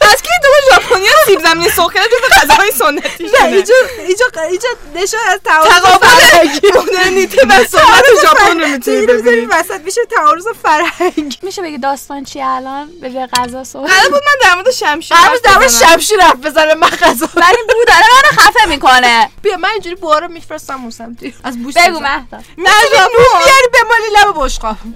[0.00, 0.48] از کی تو
[0.96, 5.68] ژاپن ژاپنی سیب زمینی سرخ جزو غذاهای سنتی نه اینجا اینجا اینجا نشون از تعارض
[5.68, 6.66] تقابل فرهنگی.
[6.74, 9.46] مدرنیته و سنت ژاپن رو می‌تونی ببینی.
[9.46, 11.38] وسط میشه تعارض فرهنگی.
[11.42, 15.16] میشه بگی داستان چی الان؟ به جای غذا صحبت قرار بود من در مورد شمشیر
[15.16, 15.68] هر حرف روز در مورد.
[15.68, 19.30] شمشیر حرف بزنه من غذا ولی بو داره منو خفه می‌کنه.
[19.42, 22.00] بیا من اینجوری بوها رو میفرستم موسم توی از بوش بگو.
[22.00, 23.08] مهدا نه نون
[23.44, 24.76] بیاری به مالی لب بشقاب.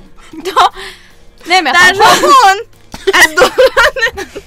[1.47, 1.95] در نمی‌خوام.
[1.95, 2.57] ژاپن.
[3.21, 4.43] از دوران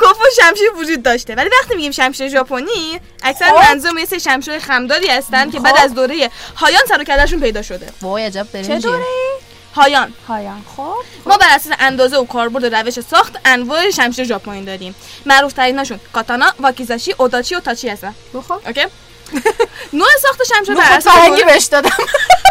[0.00, 1.34] گفت شمشیر وجود داشته.
[1.34, 5.94] ولی وقتی میگیم شمشیر ژاپنی اکثر منظور یه سری شمشیر خمداری هستن که بعد از
[5.94, 7.86] دوره هایان سر و کلهشون پیدا شده.
[8.02, 9.04] وای عجب چه دوره
[9.74, 10.14] هایان.
[10.28, 10.94] هایان خب.
[11.26, 14.94] ما بر اساس اندازه و کاربرد و روش ساخت انواع شمشیر ژاپنی داریم.
[15.26, 18.14] معروف تریناشون کاتانا واکیزاشی اوداچی و تاچی هستن.
[18.34, 18.86] بخور اوکی؟
[19.92, 21.90] نوع ساخت شمشیر بر خب اساس بهش دادم.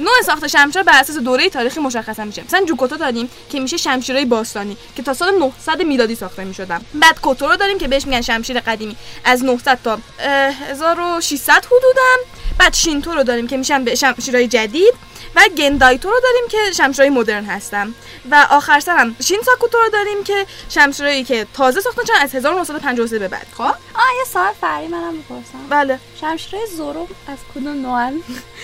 [0.00, 2.44] نوع ساخت شمشیر بر اساس دوره تاریخی مشخص میشه.
[2.44, 6.80] مثلا جوکوتو داریم که میشه شمشیرهای باستانی که تا سال 900 میلادی ساخته می‌شدن.
[6.94, 8.96] بعد کوتورو داریم که بهش میگن شمشیر قدیمی.
[9.24, 10.30] از 900 تا اه،
[10.70, 12.39] 1600 حدودم.
[12.58, 14.94] بعد شینتو رو داریم که میشن به شمشیرهای جدید
[15.36, 17.94] و گندایتو رو داریم که شمشیرهای مدرن هستن.
[18.30, 23.18] و آخر سر هم شینساکوتو رو داریم که شمشیرهایی که تازه ساخته شدن از 1953
[23.18, 23.46] به بعد.
[23.56, 25.68] خب؟ آه یه سوال فرعی منم می‌پرسم.
[25.70, 25.98] بله.
[26.20, 28.14] شمشیرهای زورو از کدوم نوعن؟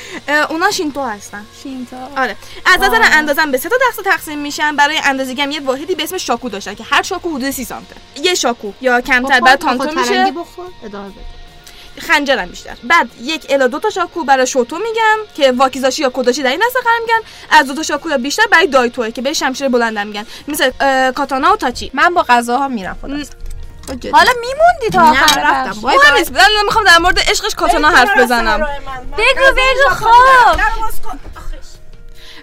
[0.51, 1.47] اونا شینتو هستن.
[1.63, 2.37] شینتا آره.
[2.67, 3.01] از نظر.
[3.13, 4.77] اندازم به سه تا دسته تقسیم میشن.
[4.77, 7.97] برای اندازه‌گیری هم یه واحدی به اسم شاکو داشتن که هر شاکو حدود 30 سانته.
[8.23, 10.33] یه شاکو یا کمتر بعد تانتو میشه.
[10.37, 11.46] بخور ادامه بده.
[12.01, 12.77] خنجر هم بیشتر.
[12.85, 16.63] بعد یک الا دو تا شاکو برای شوتو میگن که واکیزاشی یا کوداشی در این
[16.67, 17.29] دسته قرار میگن.
[17.51, 20.27] از دو تا شاکو یا بیشتر برای دایتوه که به شمشیر بلند میگن.
[20.49, 20.71] مثل
[21.11, 21.91] کاتانا و تاچی.
[21.95, 23.23] من با غذاها میرم خودم
[24.13, 25.81] حالا میموندی تا نه، آخر؟ رفتم.
[25.81, 26.33] باید نیست.
[26.33, 28.59] من می‌خوام در مورد عشقش کاتانا حرف بزنم.
[29.19, 29.95] بگو بگو.
[29.95, 30.61] خب.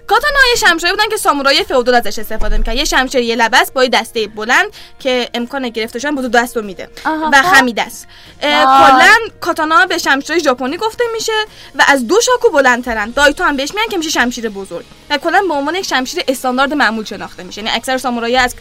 [0.06, 3.72] کاتانا یه شمشیری بودن که سامورایی فئودال ازش استفاده می‌کنن یه شمشیر یه لبه است
[3.72, 4.66] با یه دسته بلند
[4.98, 6.88] که امکان گرفته شدن با دو دست رو میده.
[7.32, 7.54] و خب.
[7.54, 8.06] خمیده است.
[8.42, 8.90] آه.
[8.90, 11.32] کلا کاتانا به شمشیر ژاپنی گفته میشه
[11.74, 13.10] و از دو شاکو بلندترن.
[13.10, 14.84] دایتو هم بهش میگن که میشه شمشیر بزرگ.
[15.10, 17.62] و کلا به عنوان یک شمشیر استاندارد معمول شناخته میشه.
[17.62, 18.54] یعنی اکثر سامورایی از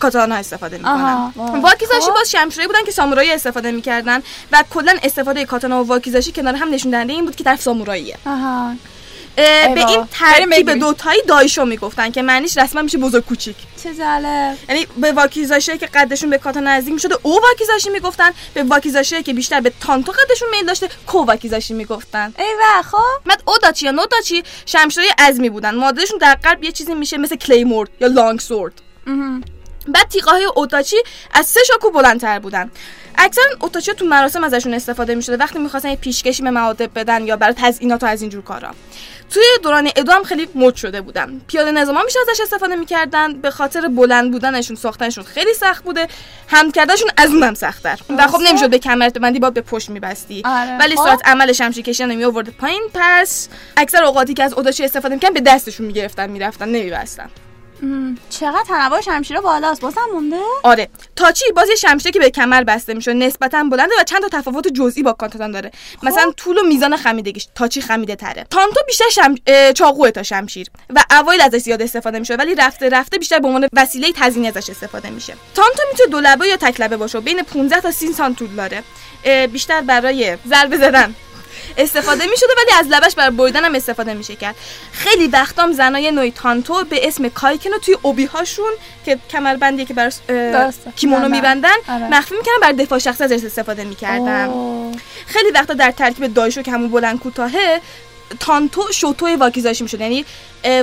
[0.00, 1.32] کاتانا استفاده می‌کنن.
[1.36, 1.60] وای.
[1.60, 2.14] واکیزاشی خب.
[2.14, 4.22] باز شمشیری بودن که سامورایی استفاده می‌کردن
[4.52, 8.18] و کلا استفاده کاتانا و واکیزاشی کنار هم نشون دهنده این بود که طرف ساموراییه.
[9.36, 9.86] به.
[9.88, 10.70] این ترکیب.
[10.70, 13.56] دوتایی دایشو می‌گفتن که معنیش رسما میشه بزرگ کوچیک.
[13.82, 14.56] چه جالب.
[14.68, 19.34] یعنی به واکیزاشی که قدشون به کاتا نزدیک می‌شده او واکیزاشی می‌گفتن به واکیزاشی که
[19.34, 22.34] بیشتر به تانتو قدشون میل داشته کو واکیزاشی می‌گفتن.
[22.38, 22.98] ای و خب.
[23.26, 25.74] بعد اوداچی یا نوداچی شمشیرهای عزمی بودن.
[25.74, 28.72] مادرشون در غرب یه چیزی میشه مثل کلیمورد یا لانگ سورد
[29.88, 30.96] بعد تیغه های اوتاچی
[31.34, 32.70] از سه شاکو بلندتر بودن.
[33.18, 35.36] اکثرا اوتاچی تو مراسم ازشون استفاده می‌شده.
[35.36, 38.70] وقتی می‌خواستن یه پیشکشی به معادب بدن یا برای تزیینات و از اینجور کارا.
[39.30, 43.32] توی دوران ادو هم خیلی مد شده بودن پیاده نظام میشه ازش استفاده می‌کردن.
[43.32, 46.08] به خاطر بلند بودنشون ساختنشون خیلی سخت بوده.
[46.48, 47.98] هم کردنشون از اونم سختتر.
[48.18, 50.42] و خب نمی‌شد به کمر بندی باید به پشت میبستی.
[50.44, 50.78] آره.
[50.78, 51.04] ولی خب.
[51.04, 52.82] سرعت عمل شمشیر کشی نمی آورد پایین.
[52.94, 57.30] پس اکثر اوقاتی که از اوتاچی استفاده می‌کردن به دستشون می‌گرفتن می‌رفتن نمیبستن.
[58.30, 59.80] چقدر تنوع شمشیر بالاست.
[59.80, 60.88] بازم مونده؟ آره.
[61.16, 64.68] تاچی باز یه شمشیری که به کمر بسته میشه نسبتا بلنده و چند تا تفاوت
[64.68, 65.70] جزئی با کانتاتان داره.
[66.02, 67.48] مثلا طول و میزان خمیدگیش.
[67.54, 68.46] تاچی خمیده تره.
[68.50, 69.34] تانتو بیشتر شم...
[69.72, 70.66] چاقوه تا شمشیر.
[70.90, 72.36] و اوایل ازش زیاد استفاده میشه.
[72.36, 75.34] ولی رفته رفته بیشتر به عنوان وسیله تزیینی ازش استفاده میشه.
[75.54, 78.48] تانتو می‌تونه دو لبه یا تک لبه باشه و بین 15 تا 30 سانت طول
[78.56, 78.82] داره
[79.46, 81.14] بیشتر برای ضربه زدن.
[81.76, 84.54] استفاده می شده ولی از لبش بر بریدن هم استفاده میشه کرد
[84.92, 88.72] خیلی وقتام زنای نوعی تانتو به اسم کایکنو توی اوبی هاشون
[89.04, 90.12] که کمربندی که بر.
[90.96, 91.28] کیمونو.
[91.28, 92.08] میبندن آره.
[92.08, 94.96] مخفی می‌کنن بر دفاع شخصی ازش استفاده می‌کردن اوه.
[95.26, 97.80] خیلی وقتا در ترکیب دایشو که همون بلند کوتاهه
[98.40, 100.24] تانتو شوتو واکیزاشی می‌شده یعنی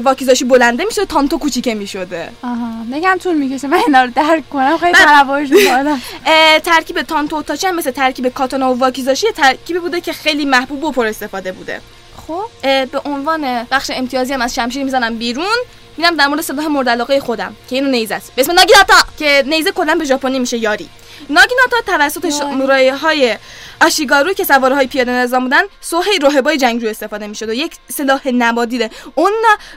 [0.04, 3.68] واکیزاشی بلنده می‌شده تانتو کوچیکه می‌شده آها نگم طول می‌کشه.
[3.68, 4.78] من اینا رو درک کنم.
[4.78, 5.49] خیلی تنوعش
[6.66, 10.84] ترکیب تانتو و تاچی هم مثل ترکیب کاتانا و واکیزاشی ترکیبی بوده که خیلی محبوب
[10.84, 11.82] و پر استفاده بوده.
[12.28, 15.58] خب؟ به عنوان بخش امتیازی هم از شمشیر می‌زنم بیرون.
[16.02, 18.32] میرم در مورد سلاح مورد علاقه خودم که اینو نیزه است.
[18.36, 20.89] به اسم ناگیناتا که نیزه کلا به ژاپنی میشه یاری.
[21.30, 23.38] ناگیناتا توسط شامورایی های
[23.82, 28.28] آشیگارو که سواره های پیاده نظام بودن سوهی راهبای جنگجو استفاده می‌شد و یک سلاح
[28.28, 29.32] نبادیده اون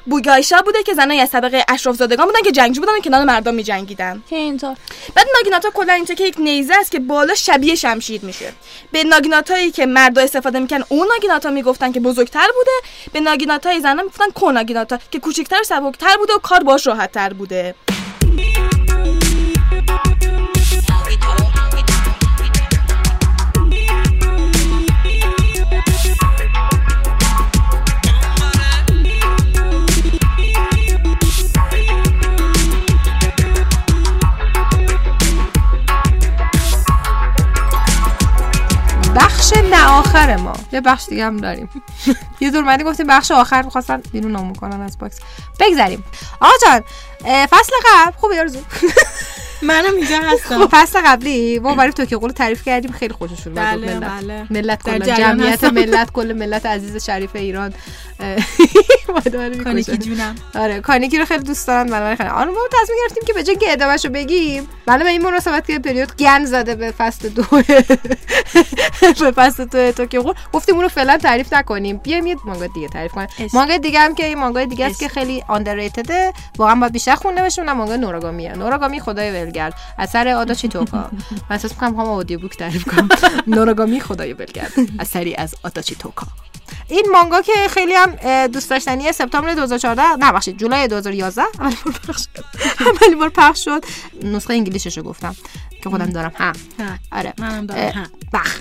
[0.06, 3.54] بوگایشا بوده که زنای از طبقه اشراف زادگان بودن که جنگجو بودن و کنار مردم
[3.54, 4.22] میجنگیدن.
[4.30, 4.76] که اینطور.
[5.14, 8.52] بعد ناگیناتا کلا اینطور که یک نیزه است که بالا شبیه شمشیر میشه.
[8.92, 12.88] به ناگیناتایی که مردا استفاده می‌کنن اون ناگیناتا می‌گفتن که بزرگتر بوده.
[13.12, 17.32] به ناگیناتای زنا می‌گفتن کو ناگیناتا که کوچکتر و سبکتر بوده و کار باش راحتتر
[17.32, 17.74] بوده.
[39.88, 40.52] آخر ما.
[40.72, 41.68] یه بخش دیگه هم داریم.
[42.40, 45.18] یه دور مدی گفتیم بخش آخر می‌خواستن بیرون کنن از باکس.
[45.60, 46.04] بگذریم.
[46.40, 46.82] آقا جان
[47.24, 48.16] فصل قبل.
[48.16, 48.58] خوبه یارزو
[49.62, 50.58] منم اینجا هستم.
[50.58, 52.92] خب فصل قبلی ما برای توکیو قول تعریف کردیم.
[52.92, 53.74] خیلی خوششون اومد.
[53.74, 54.46] بله، ملت بله.
[54.50, 55.64] ملت جریان جمعیت.
[55.64, 57.74] ملت کل ملت عزیز شریف ایران.
[59.64, 60.34] کانیکی جونم.
[60.54, 62.28] آره کانیکی رو خیلی دوست دارن بنابراین خیلی.
[62.28, 65.66] آره ما تصمیم گرفتیم که به جای که ادامهش رو بگیم بله به این مناسبت
[65.66, 67.42] که پریود گن زده به فصل دو.
[69.20, 70.34] به فصل دو توکیو قول.
[70.52, 71.96] گفتیم اون رو فعلا تعریف نکنیم.
[71.96, 73.28] بیایم یه مانگا دیگه تعریف کنیم.
[73.52, 77.42] مانگا دیگه هم که این مانگا دیگه است که خیلی آندرریتده واقعا باید بیشتر خونده
[77.42, 78.52] بشه اونم مانگا نوراگامیه.
[78.52, 79.74] نوراگامی خدای ولگرد.
[79.98, 83.08] اثر آداچی توکا من احساس می‌کنم هم اودیو بوک تعریف کنم.
[83.46, 84.72] نوراگامی خدای ولگرد.
[84.98, 86.26] اثری از آداچی توکا
[86.88, 92.00] این مانگا که خیلی هم دوست داشتنیه سپتامبر 2014 نه بخشید جولای 2011 اولین بار
[92.08, 92.44] پخش شد.
[92.80, 93.84] اولین بار پخش شد.
[94.22, 95.36] نسخه گفتم.
[95.84, 96.32] که خودم دارم.
[96.38, 96.52] ها.
[97.12, 97.32] آره.
[97.38, 98.10] منم دارم.
[98.32, 98.60] بخ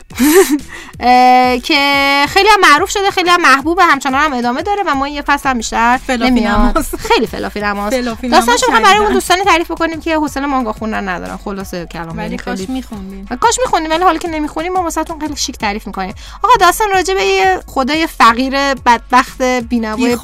[1.59, 5.21] که خیلی هم معروف شده خیلی هم محبوبه همچنان هم ادامه داره و ما یه
[5.21, 6.85] فصل هم بیشتر نمیاد.
[6.99, 7.93] خیلی فلافی نماز.
[7.93, 9.13] می‌خوام برای اون شدیداً.
[9.13, 11.37] دوستانی تعریف بکنیم که حوصله مانگا خوندن ندارن.
[11.37, 13.27] خلاصه کلام ولی یعنی کاش میخوندیم.
[13.41, 16.15] کاش می‌خونیم ولی حالا که نمی‌خونیم ما واسهتون خیلی شیک تعریف می‌کنیم.
[16.43, 20.15] آقا داستان راجع به خدای فقیر بدبخت بینوای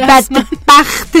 [0.00, 0.38] رسما.
[0.40, 1.12] بدبخت.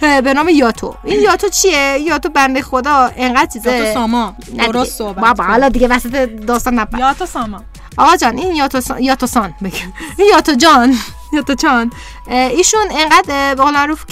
[0.24, 0.94] به نام یاتو.
[1.04, 3.10] این یاتو چیه؟ یاتو بنده خدا.
[3.16, 4.72] انقدر چیزه یاتو ساما.
[4.72, 5.44] درست صحبت بابا.
[5.44, 6.98] حالا دیگه وسط داستان نپر.
[6.98, 7.64] یاتو ساما
[7.96, 10.94] آقا جان این یاتو سان یاتو سان بگم این یاتو جان
[11.36, 11.92] یاتو چان.
[12.30, 14.04] ایشون انقدر به قول معروف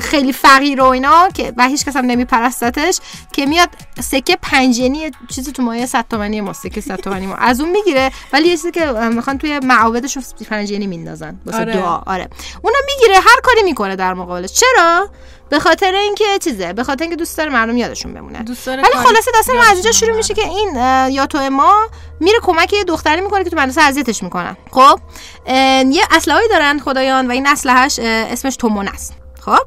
[0.00, 2.98] خیلی فقیر و اینا که و هیچ کس هم نمیپرستتش
[3.32, 3.68] که میاد
[4.00, 7.34] سکه پنجنی چیزی تو مایه 100 تومانی ما سکه 100 تومانی ما.
[7.34, 11.40] از اون می‌گیره ولی یه چیزی که می‌خوان توی معابدشون پنجنی میندازن.
[11.46, 11.74] واسه آره.
[11.74, 11.96] دعا.
[11.96, 12.28] آره.
[12.62, 14.52] اونو می‌گیره هر کاری می‌کنه در مقابلش.
[14.52, 15.08] چرا؟
[15.48, 18.42] به خاطر اینکه چیزه به خاطر اینکه دوست داره مردم یادشون بمونه.
[18.42, 21.88] دوست داره ولی خلاصه داستان ما از اینجا شروع میشه که این اه، یاتو ما
[22.20, 24.56] میره کمک یه دختری می‌کنه که تو مدرسه اذیتش می‌کنن.
[24.70, 25.00] خب
[25.90, 29.14] یه اسلحه‌ای دارن خدایان و این اسلحه‌اش اسمش تومون است.
[29.40, 29.58] خب؟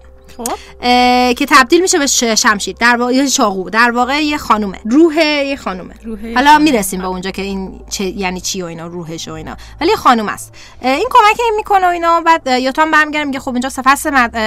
[1.33, 2.75] که تبدیل میشه به شمشیر.
[2.79, 3.69] در واقع یه چاقو.
[3.69, 4.79] در واقع یه خانومه.
[4.85, 5.93] روح یه خانومه.
[6.35, 9.57] حالا می‌رسیم به اونجا که این چه یعنی چی و اینا روحش و اینا.
[9.81, 10.53] ولی خانوم است.
[10.81, 12.21] این کمک این می‌کنه و اینا.
[12.21, 14.37] بعد یا تو هم میگه خب اینجا فصل مد...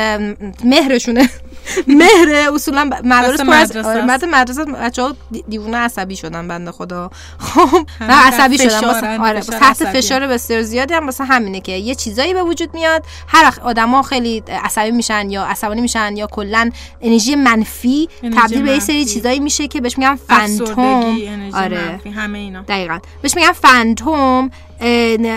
[0.65, 1.31] مهرشونه.
[1.87, 7.11] مهر اصولا مدارس مدرسه آره، مدرسه بچه‌ها دی- دیوونه عصبی شدن بنده خدا.
[7.49, 8.81] خب نه عصبی شدن.
[8.81, 9.85] واسه آره تحت.
[9.85, 13.05] فشار بسیار زیادی هم واسه همینه که یه چیزایی به وجود میاد.
[13.29, 16.71] هر آدما خیلی عصبی میشن یا عصبانی میشن یا کلا
[17.01, 19.05] انرژی منفی تبدیل به یه سری.
[19.05, 21.19] چیزایی میشه که بهش میگن فانتوم.
[21.55, 22.01] آره.
[22.15, 22.63] همه اینا.
[22.63, 22.99] دقیقا.
[23.23, 24.51] بهش میگن فانتوم.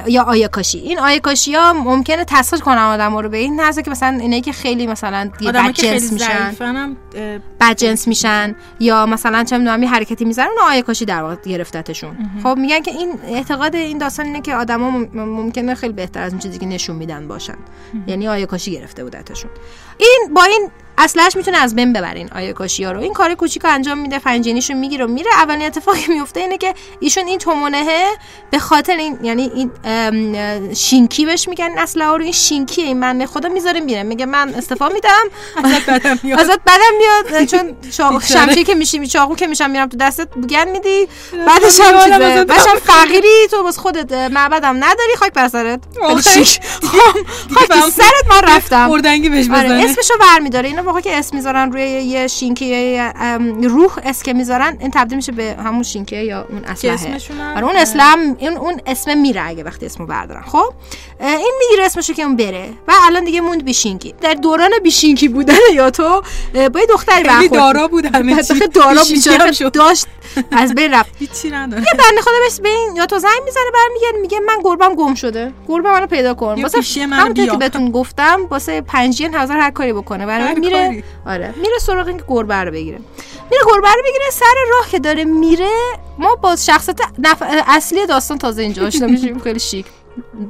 [0.08, 0.78] یا آیاکاشی.
[0.78, 4.52] این آیاکاشی ها ممکنه تسخیر کنن آدم رو به این نظر که مثلا اینایی که
[4.52, 6.98] خیلی مثلا دیگه آدمایی بد که خیلی جنس میشن هم
[8.08, 12.18] میشن یا مثلا چه می‌دونم یه حرکتی می‌زنن اون آیاکاشی در واقع گرفتتشون.
[12.44, 16.32] خب میگن که این اعتقاد این داستان اینه که آدما مم- ممکنه خیلی بهتر از
[16.32, 17.58] اون چیزی که نشون میدن باشن.
[18.08, 19.52] یعنی آیاکاشی گرفته بودتشون.
[19.98, 23.02] این با این اصلش می‌تونه از بین ببره این آیاکاشی ها رو.
[23.02, 25.32] این کار کوچیک رو انجام میده فنجینیشو می‌گیره و میره.
[25.34, 28.06] اولین اتفاقی میفته اینه که ایشون این تومونهه
[28.52, 29.52] به خاطر این یعنی
[29.84, 34.04] این شینکی بهش میگن این اسلحه رو این شینکی این من خدا می‌ذاره میره.
[34.04, 35.10] میگه من استفا میدم.
[35.64, 36.40] ازت بدم میاد.
[36.40, 37.46] ازت بدم میاد.
[37.92, 41.08] چون شمشیر که میشی چاقو که میشم میرم تو دستت بوگن میدی.
[41.48, 42.46] بعدش هم چیزه.
[42.70, 45.16] هم فقیری تو بس خودت معبدم نداری.
[45.20, 45.80] خاک بر سرت.
[46.02, 46.14] خب،
[47.54, 48.92] خاک سرت من رفتم.
[48.92, 49.84] اردنگی بهش آره بزنه.
[49.84, 54.34] اسمشو برمیداره اینا واقعا که اسم می‌ذارن روی یه شینکه یه ام، روح اس که
[54.34, 57.18] می‌ذارن این تبدیل میشه به همون شینکه یا اون اسلحه.
[57.56, 60.42] آره اون اسلام این اون اسم میره اگه وقتی اسمو بردارن.
[60.42, 60.74] خب؟
[61.20, 62.70] این می‌گیره اسمشو که اون بره.
[62.88, 66.22] و الان دیگه موند بیشینکی در دوران بیشینکی بودن یا تو
[66.54, 68.54] با یه دختری برخورد دارا بود همه چی.
[68.74, 69.52] دارا بیچاره.
[69.74, 70.06] داشت
[70.52, 71.12] از بین رفت.
[71.20, 71.82] هیچی نداره.
[71.82, 75.16] یه بنده خدا بهش به این یا تو زنگ می‌زنه برمیگرده میگه من گربم گم
[75.16, 75.54] شده.
[75.68, 76.62] گربه منو پیدا کن.
[76.62, 77.54] واسه همونطور بیا.
[77.54, 80.26] که بهتون گفتم واسه پنجین هزار هر کاری بکنه.
[80.26, 81.04] برای میره.
[81.26, 81.54] آره.
[81.58, 83.00] میره سراغ این گربه رو بگیره.
[83.52, 85.72] میره گربه رو بگیره سر راه که داره میره
[86.18, 87.44] ما با شخصیت نف...
[87.68, 89.40] اصلی داستان تازه اینجا آشنا میشیم.
[89.40, 89.86] خیلی شیک.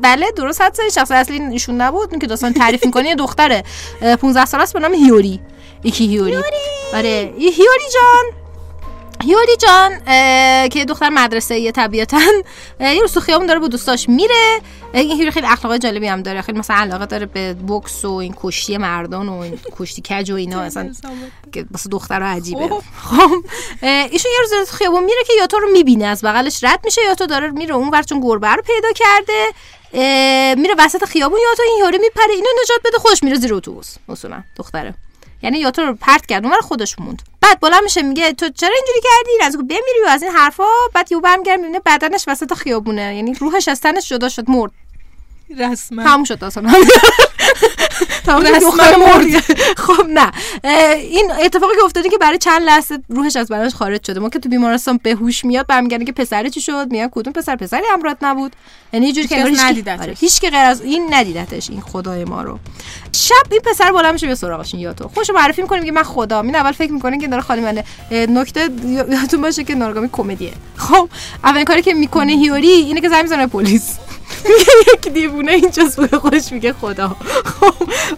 [0.02, 0.62] بله درست.
[0.62, 2.10] حد زدی شخص اصلی ایشون نبود.
[2.12, 3.64] اون که داستان تعریف می‌کنه یه دختره.
[4.02, 5.40] اه، 15 ساله است به نام هیوری.
[5.84, 6.36] یکی هیوری.
[6.94, 7.34] آره.
[7.38, 8.45] هیوری جان.
[9.24, 10.00] هیوری جان
[10.70, 12.20] که یه دختر مدرسه یه طبیعتا
[13.02, 14.60] روز تو خیابون داره با دوستاش میره.
[14.94, 16.42] این هیوری خیلی اخلاق جالبی هم داره.
[16.42, 20.36] خیلی مثلا علاقه داره به بوکس و این کشتی مردان و این کشتی کج و
[20.36, 20.62] اینا.
[20.70, 20.92] اصلا
[21.52, 22.68] که واسه دخترها عجیبه.
[22.68, 22.84] خب.
[23.04, 23.44] خب.
[23.82, 26.06] ایشون یه روز تو خیابون میره که یاتو رو می‌بینه.
[26.06, 27.02] از بغلش رد میشه.
[27.04, 29.46] یاتو داره میره اون ور چون گربه رو پیدا کرده.
[30.62, 31.40] میره وسط خیابون.
[31.50, 32.34] یاتو این یارو میپره.
[32.34, 32.98] اینو نجات بده.
[32.98, 33.96] خودش میره زیر اتوبوس.
[34.10, 34.94] اصولا دختره.
[35.46, 37.22] یعنی یاتو رو پرت کرد اونور خودش موند.
[37.42, 41.12] بعد بلند میشه میگه تو چرا اینجوری کردی؟ از بمیری و از این حرفا بعد
[41.12, 43.16] یهو برمیگرد می‌بینه بدنش وسط خیابونه.
[43.16, 44.72] یعنی روحش از تنش جدا شد مرد.
[45.58, 46.04] رسما.
[46.04, 46.74] تموم شد داستان
[48.28, 49.40] رسما دختر مرد.
[49.78, 50.32] خب نه.
[50.94, 54.20] این اتفاقی که افتاده که برای چند لحظه روحش از بدنش خارج شده.
[54.20, 57.56] ما که تو بیمارستان به هوش میاد برمیگردن که پسر چی شد؟ میگن کدوم پسر؟
[57.56, 58.56] پسری امرات نبود.
[58.94, 60.02] یعنی جوری که ندیدتش.
[60.02, 62.60] آره، هیچ که غیر از این ندیدتش این خدای ما رو.
[63.12, 66.42] شب این پسر بالا میشه به سراغش این یاتو خوشو معرفی می‌کنه میگه من خدا.
[66.42, 67.84] این اول فکر می‌کنه که داره خالی منه.
[68.12, 70.54] نکته یا- یادتون باشه که نارگامی کمدیه.
[70.76, 71.10] خب
[71.44, 73.98] اولین کاری که می‌کنه هیوری اینه که زنگ می‌زنه پلیس.
[74.94, 77.16] یک دیوونه اینجاست به خودش میگه خدا.
[77.46, 77.74] خب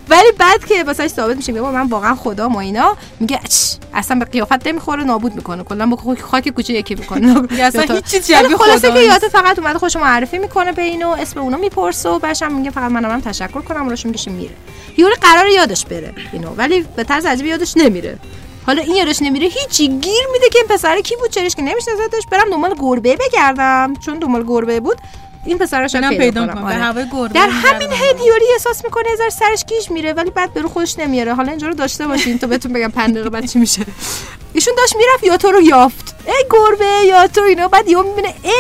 [0.10, 2.98] ولی بعد که واسش ثابت میشه میگه بابا من واقعا خدا ما اینا.
[3.20, 3.56] میگه اچ
[3.94, 5.64] اصلا به قیافت نمی‌خوره نابود می‌کنه.
[5.64, 7.42] کلا با خاک- کوچه یکی می‌کنه.
[7.52, 9.00] میگه اصلا هیچ چیز شبیه خلاصه که.
[9.00, 12.72] یادت فقط اومده خوش معرفی می‌کنه به اینو اسم اونو می‌پرسه و بعدش هم میگه
[12.72, 14.54] فقط منم هم تشکر کنم روش می‌کشه میره.
[14.98, 18.20] یوری قرار یادش بره اینو ولی به طرز عجیبی یادش نمیره.
[18.66, 22.24] حالا این یادش نمیره هیچی گیر میده که این پسر کی بود چرش که نمیشناسدش.
[22.32, 23.94] برم دنبال گربه بگردم.
[24.06, 24.98] چون دنبال گربه بود
[25.48, 26.64] این پسر رو اینم پیدا, کنم.
[26.66, 26.76] آره.
[26.76, 27.48] به هوای گربه در.
[27.50, 31.34] همین حین یوری احساس می‌کنه ذره سرش گیج میره ولی بعد به رو خودش نمیاره
[31.34, 33.82] حالا اینجا رو داشته باشین تا بهتون بگم پنج دقیقه بعد چی میشه
[34.54, 38.34] ایشون داشت می‌رفت یا تو رو یافت ای گربه یا تو اینا بعد یهو می‌بینه
[38.44, 38.52] ای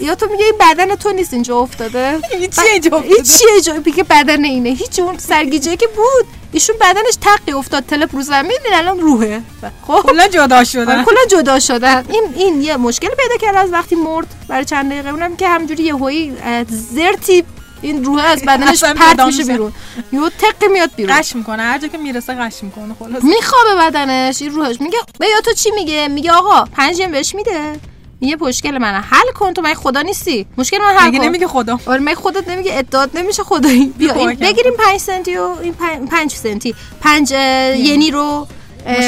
[0.00, 3.14] یا تو میگه این بدن تو نیست اینجا افتاده؟ هیچی اینجا افتاده.
[3.14, 4.70] هیچی اینجا میگه بدن اینه.
[4.70, 6.26] هیچ اون سرگیجه که بود.
[6.52, 9.42] ایشون بدنش تقی افتاد تلپ رو زمین این الان روحه.
[9.86, 10.00] خب.
[10.02, 10.96] کلا جدا شدن.
[10.96, 12.04] آره، کلا جدا شدن.
[12.10, 15.08] این این یه مشکل پیدا کرد از وقتی مرد برای چند دقیقه.
[15.10, 17.44] اونم که همجوری یهویی اه، زرتی
[17.82, 19.44] این روح از بدنش پرت میشه.
[19.44, 19.72] بیرون.
[20.12, 21.18] یهو تق میاد بیرون.
[21.18, 21.62] قش می‌کنه.
[21.62, 22.94] هر جا که می‌رسه قش می‌کنه.
[22.98, 24.42] خلاص میخوابه بدنش.
[24.42, 24.80] این روحش.
[24.80, 27.80] میگه به یا تو چی میگه؟ میگه آقا پنج بهش میده.
[28.24, 31.24] میگه مشکل من حل کن تو من خدا نیستی؟ مشکل من حل کن.
[31.24, 35.56] نمیگه خدا؟ آره من خودت نمیگه ادعات نمیشه خدایی؟ بیا این بگیریم 5 سنتی و
[35.62, 35.74] این
[36.10, 36.74] 5 سنتی.
[37.00, 37.30] 5
[37.76, 38.46] ینی رو.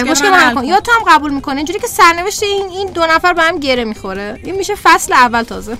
[0.06, 0.64] مشکل حل کن.
[0.64, 3.84] یا تو هم قبول می‌کنه اینجوری که سرنوشت این این دو نفر به هم گره
[3.84, 4.40] می‌خوره.
[4.44, 5.78] این میشه فصل اول تازه.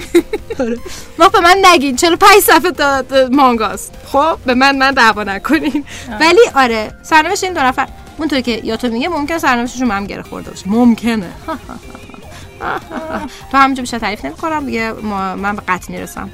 [0.60, 0.78] آره.
[1.18, 1.96] ما به من نگین.
[1.96, 5.84] 45 صفحه مانگاست خب به من من دعوا نکنین.
[6.20, 7.88] ولی آره سرنوشت این دو نفر.
[8.18, 10.68] اونطوری که یا تو میگه ممکن سرنوشتشون به هم گره خورده باشه.
[10.68, 11.30] ممکنه.
[13.50, 16.30] تو همینجا بیشتر تعریف نمی‌کنم دیگه من به قطع می‌رسم.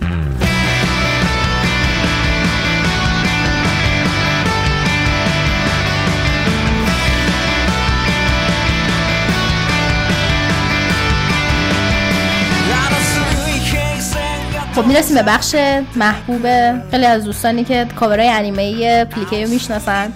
[14.79, 15.55] خب می‌رسیم به بخش
[15.97, 16.43] محبوب.
[16.91, 20.13] خیلی از دوستانی که کاورای انیمه پلیکی رو می‌شناسن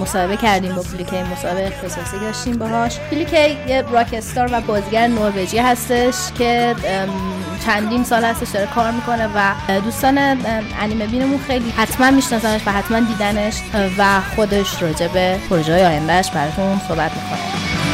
[0.00, 2.98] مصاحبه کردیم با پلیکی مصاحبه اختصاصی داشتیم باهاش.
[3.10, 6.74] پلیکی یه راک استار و بازیگر نروژی هستش که
[7.66, 10.18] چندین سال هستش داره کار می‌کنه و دوستان
[10.80, 13.54] انیمه بینمون خیلی حتما میشناسنش و حتما دیدنش
[13.98, 17.85] و خودش راجع به پروژه های آیندهش براتون صحبت می‌کنه.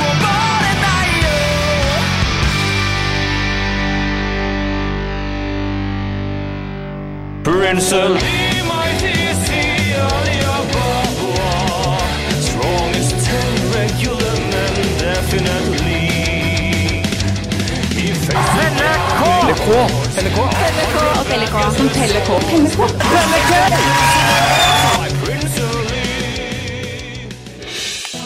[7.73, 8.13] Peleko!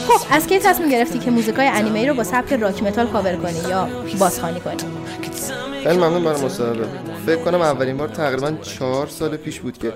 [0.09, 3.71] خب از کی تصمیم گرفتی که موزیکای انیمه رو با سبک راک متال کاور کنی
[3.71, 3.89] یا
[4.19, 4.77] بازخوانی کنی
[5.87, 6.87] خیلی ممنون برای مصاحبه.
[7.27, 9.93] فکر کنم اولین بار تقریبا چهار سال پیش بود که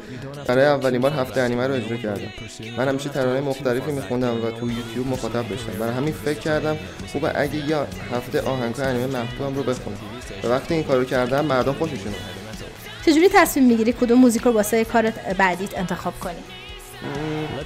[0.47, 2.29] برای اولین بار هفته انیمه رو اجرا کردم.
[2.77, 5.73] من همیشه ترانه مختلفی میخوندم و تو یوتیوب مخاطب داشتم.
[5.81, 6.77] برای همین فکر کردم
[7.13, 9.97] خوبه اگه یا هفته آهنگای انیمه محبوبم رو بخونم.
[10.45, 12.13] و وقتی این کارو کردم مردم خوششون.
[13.07, 16.60] چجوری تصمیم می‌گیری کدوم موزیک رو واسه کارت بعدیت انتخاب کنی؟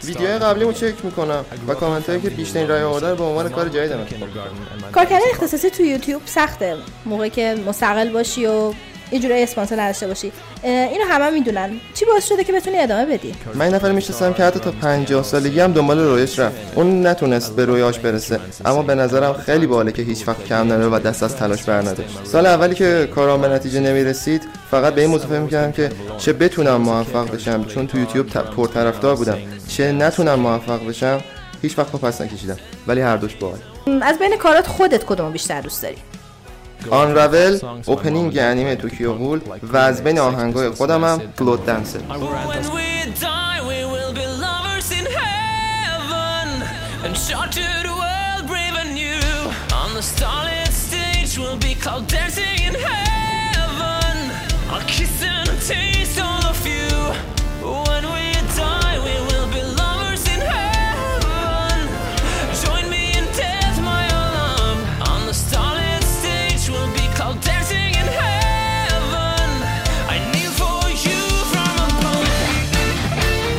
[0.04, 3.68] ویدیوهای قبلیمو چک می‌کنم و کامنت هایی که بیشترین رای آورده رو به عنوان کار
[3.68, 4.06] جدیدم.
[4.92, 6.76] کار کردن اختصاصی تو یوتیوب سخته.
[7.06, 8.72] موقعی که مستقل باشی و
[9.12, 10.32] یه جورایی اسپانسر نداشته باشی.
[10.62, 11.70] اینو همه می‌دونن.
[11.94, 15.60] چی باعث شده که بتونی ادامه بدی؟ من نفر می‌شناسم که حتی تا 50 سالگی
[15.60, 16.56] هم دنبال رویش رفت.
[16.74, 18.40] اون نتونست به رویاش برسه.
[18.64, 21.80] اما به نظرم خیلی باله که هیچ وقت کم نره و دست از تلاش بر
[21.80, 22.18] نداشت.
[22.24, 26.32] سال اولی که کارام به نتیجه نمی‌رسید فقط به این موضوع فکر می‌کردم که چه
[26.32, 27.64] بتونم موفق بشم.
[27.64, 29.38] چون تو یوتیوب پرطرفدار بودم.
[29.68, 31.20] چه نتونم موفق بشم
[31.62, 32.56] هیچ وقت پا پس نکشیدم.
[32.86, 33.58] ولی هر دوش باحال.
[34.02, 35.96] از بین کارات خودت کدومو بیشتر دوست داری؟
[36.90, 42.00] آن راول اوپنینگ انیمه توکیو گول و از بین آهنگای خودم هم گلوت دنسه
[51.84, 53.03] Called dancing in hell.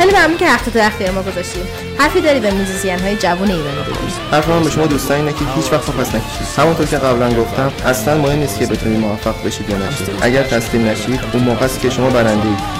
[0.05, 1.63] خیلی ممنون که وقت تو اختیار ما گذاشتیم
[1.97, 4.13] حرفی داری به موزیسین های جوان ایرانی بگی.
[4.31, 6.47] حرف من به شما دوستان اینه که هیچ وقت پس نکشید.
[6.57, 10.09] همونطور که قبلا گفتم اصلا مهم نیست که بتونید موفق بشید یا نشید.
[10.21, 12.74] اگر تسلیم نشید اون موقع است که شما برنده اید.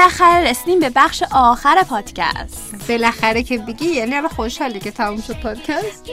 [0.00, 2.74] بالاخره رسیدیم به بخش آخر پادکست.
[2.88, 6.10] بالاخره که بگی یعنی الان خوشحالی که تموم شد پادکست؟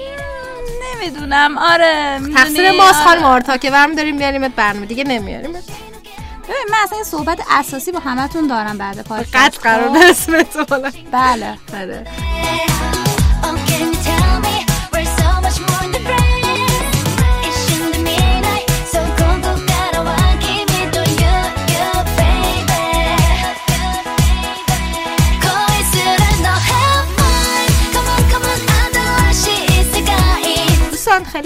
[0.95, 1.57] نمی‌دونم.
[1.57, 3.03] آره تقصیر ماست آره.
[3.03, 5.51] خانم آرتا که برم داریم میاریمت برنامه دیگه نمیاریم.
[5.51, 9.35] ببین من اصلا صحبت اساسی با همتون دارم بعد پادکست.
[9.35, 11.57] قطع قرار خب؟ برسیم احتمالا بله.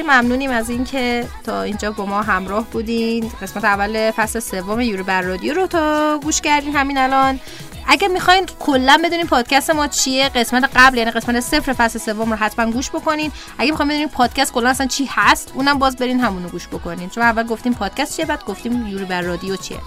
[0.01, 3.31] خیلی ممنونیم از اینکه تا اینجا با ما همراه بودین.
[3.41, 7.39] قسمت اول فصل سوم یورو بر رادیو رو تا گوش کردین همین الان.
[7.87, 12.35] اگه می‌خواین کلا بدونین پادکست ما چیه قسمت قبل یعنی قسمت صفر فصل سوم رو
[12.35, 13.31] حتما گوش بکنین.
[13.57, 17.09] اگه می‌خواین بدونین پادکست کلا اصلا چی هست اونم باز برین همونو گوش بکنین.
[17.09, 19.79] چون اول گفتیم پادکست چیه بعد گفتیم یورو بر رادیو چیه.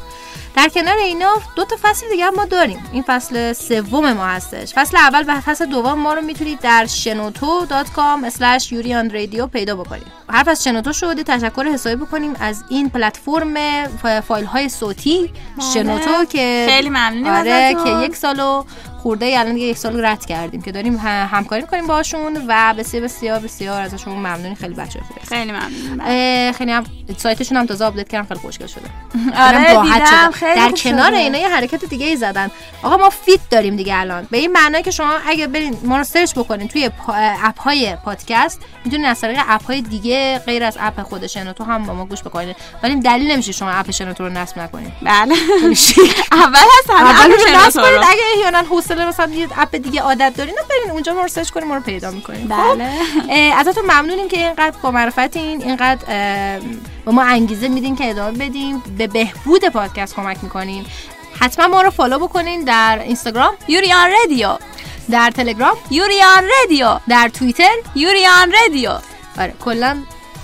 [0.56, 4.96] در کنار اینا دو تا فصل دیگه ما داریم این فصل سوم ما هستش فصل
[4.96, 10.48] اول و فصل دوم ما رو می‌تونید در شنوتو.com slash یوریان رادیو پیدا بکنید حرف
[10.48, 13.54] از شنوتو شده تشکر حسابی بکنیم از این پلتفرم
[14.20, 15.70] فایل های صوتی بله.
[15.74, 17.76] شنوتو که خیلی ممنونیم آره.
[17.84, 18.64] که یک سالو
[19.04, 23.38] خورده الان دیگه یک سال رد کردیم که داریم همکاری می‌کنیم باشون و بسیار بسیار
[23.38, 25.00] بسیار ازشون ممنونیم خیلی بچه.
[25.28, 26.84] خیلی ممنونم اه، خیلی هم
[27.16, 28.82] سایتشون هم تازه update کردم خیلی خوشگل شده
[29.46, 30.30] آره، دیدم،.
[30.30, 31.14] خیلی در کنار.
[31.14, 32.50] اینا یه حرکت دیگه ای زدن
[32.82, 36.04] آقا ما feed داریم دیگه الان به این معنی که شما اگه برین ما رو
[36.04, 36.90] search بکنین توی
[37.44, 41.84] app های پادکست می‌تونین از طریق app های دیگه غیر از app خود شنوتو هم
[41.84, 45.34] با ما گوش بکنین ولی دلیل نمیشه شما app شنوتو رو نصب نکنین بله.
[46.32, 48.04] اول هست اول app نصب کنید رو.
[48.08, 51.68] اگه احیانا حوصله مثلا یه app دیگه عادت دارین برین اونجا ما رو search کنین
[51.68, 52.48] ما رو پیدا می‌کنین.
[52.48, 52.90] بله.
[53.56, 56.04] ازتون ممنونیم که اینقدر با معرفتین اینقدر
[57.04, 58.82] به ما انگیزه میدین که ادامه بدیم.
[58.98, 60.86] به بهبود پادکست کمک می‌کنین.
[61.40, 64.56] حتما ما رو follow بکنین در اینستاگرام Yuri on Radio.
[65.10, 66.98] در تلگرام Yuri on Radio.
[67.08, 68.90] در توییتر Yuri on Radio.
[69.38, 69.96] آره کلا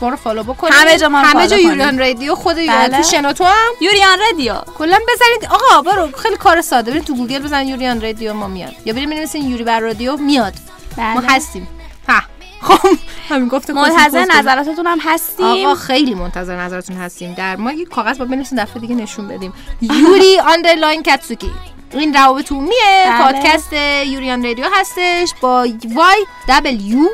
[0.02, 1.56] ما رو follow بکنین همه جا ما رو همه جا.
[1.56, 2.96] Yuri on Radio خود بله.
[2.96, 4.54] تو شنوتو هم؟ Yuri on Radio.
[4.78, 5.52] کلا بزنید.
[5.52, 6.08] آقا برو.
[6.16, 6.90] خیلی کار ساده.
[6.90, 8.72] برید تو گوگل بزنید Yuri on Radio ما میاد.
[8.84, 10.54] یا برید بنویسین یوری بر رادیو میاد.
[10.96, 11.32] ما بله.
[11.32, 11.68] هستیم.
[12.08, 12.20] ها.
[12.62, 12.88] خب
[13.28, 15.46] همین گفته منتظر نظراتتون هم هستیم.
[15.46, 17.34] آقا خیلی منتظر نظرتون هستیم.
[17.34, 19.52] در ما یک کاغذ با بنویسین دفعه دیگه نشون بدیم.
[19.80, 21.50] یوری underline کاتسوکی
[21.92, 23.06] این روابط عمومیه.
[23.06, 23.22] بله.
[23.24, 23.72] پادکست
[24.06, 25.34] یوریان رادیو هستش.
[25.40, 27.08] با وای دبلیو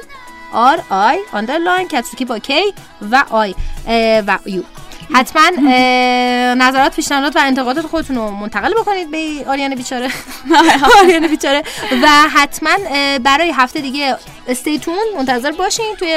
[0.52, 2.74] آر آی آندرلاین کاتسوکی با کی
[3.10, 3.54] و آی
[4.26, 4.62] و یو.
[5.14, 5.50] حتما
[6.54, 10.10] نظرات پیشنهادات و انتقادات خودتون رو منتقل بکنید به آریان بیچاره.
[11.02, 11.62] آریان بیچاره.
[12.02, 12.70] و حتما
[13.24, 14.16] برای هفته دیگه
[14.48, 16.08] استیتون منتظر باشین توی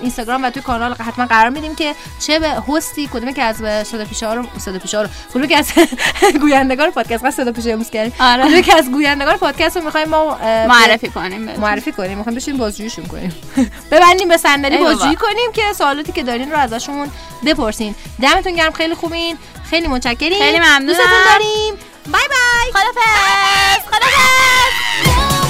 [0.00, 1.94] اینستاگرام و توی کانال حتما قرار میدیم که
[2.26, 3.56] چه به هستی کدومی که از
[3.86, 5.72] صدا پیشه ها رو صدا پیشه ها رو کدومی که از
[6.40, 8.12] گویندگان پادکست قصد صدا پیشه امروز کردیم.
[8.20, 8.42] آره.
[8.42, 10.38] کدومی که از گویندگان پادکست رو می‌خوایم ما
[10.68, 11.40] معرفی کنیم.
[11.40, 12.18] معرفی کنیم.
[12.18, 13.34] می‌خوایم بشین بازجوییشون کنیم.
[13.90, 14.78] ببندیم به صندلی.
[14.78, 17.10] بازجویی کنیم که سوالاتی که دارین رو ازشون
[17.46, 17.94] بپرسین.
[18.22, 18.72] دمتون گرم.
[18.72, 19.38] خیلی خوبین.
[19.70, 20.38] خیلی متشکریم.
[20.38, 20.86] خیلی ممنونم.
[20.86, 21.74] دوستتون داریم.
[22.06, 22.72] بای بای.
[22.72, 23.86] خدافظ.
[23.86, 25.43] خدافظ.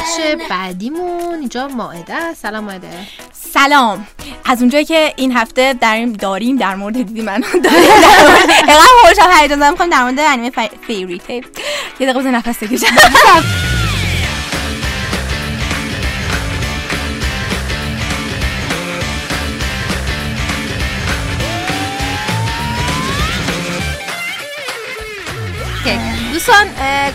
[0.00, 1.34] بخش بعدیمون.
[1.34, 2.42] اینجا ماعده است.
[2.42, 2.88] سلام ماعده.
[3.32, 4.06] سلام.
[4.44, 7.44] از اونجایی که این هفته داریم داریم در مورد دیدی من.
[7.54, 9.70] اینقدر خوشحال هیجان دارم.
[9.72, 11.46] می‌خوام در مورد انیمه فی- فیری تیل
[12.00, 12.86] یه دقیقه بزن نفس بکشم.
[26.40, 26.66] دوستان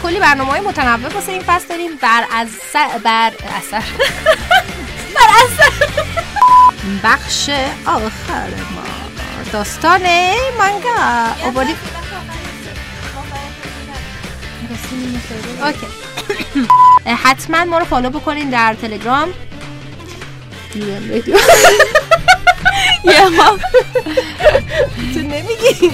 [0.03, 1.91] کلی برنامه های متنوع واسه این فصل داریم.
[2.01, 2.47] بر از
[3.03, 3.83] بر اثر.
[5.15, 5.71] بر اثر.
[7.03, 7.49] بخش
[7.85, 8.83] آخر ما.
[9.53, 10.01] داستان
[10.57, 10.89] مانگا.
[11.43, 11.75] آوردیم
[15.63, 15.87] اوکی.
[17.23, 19.33] حتما ما رو فالو بکنین در تلگرام.
[23.03, 23.57] یه ما.
[25.13, 25.91] تو نمیگی.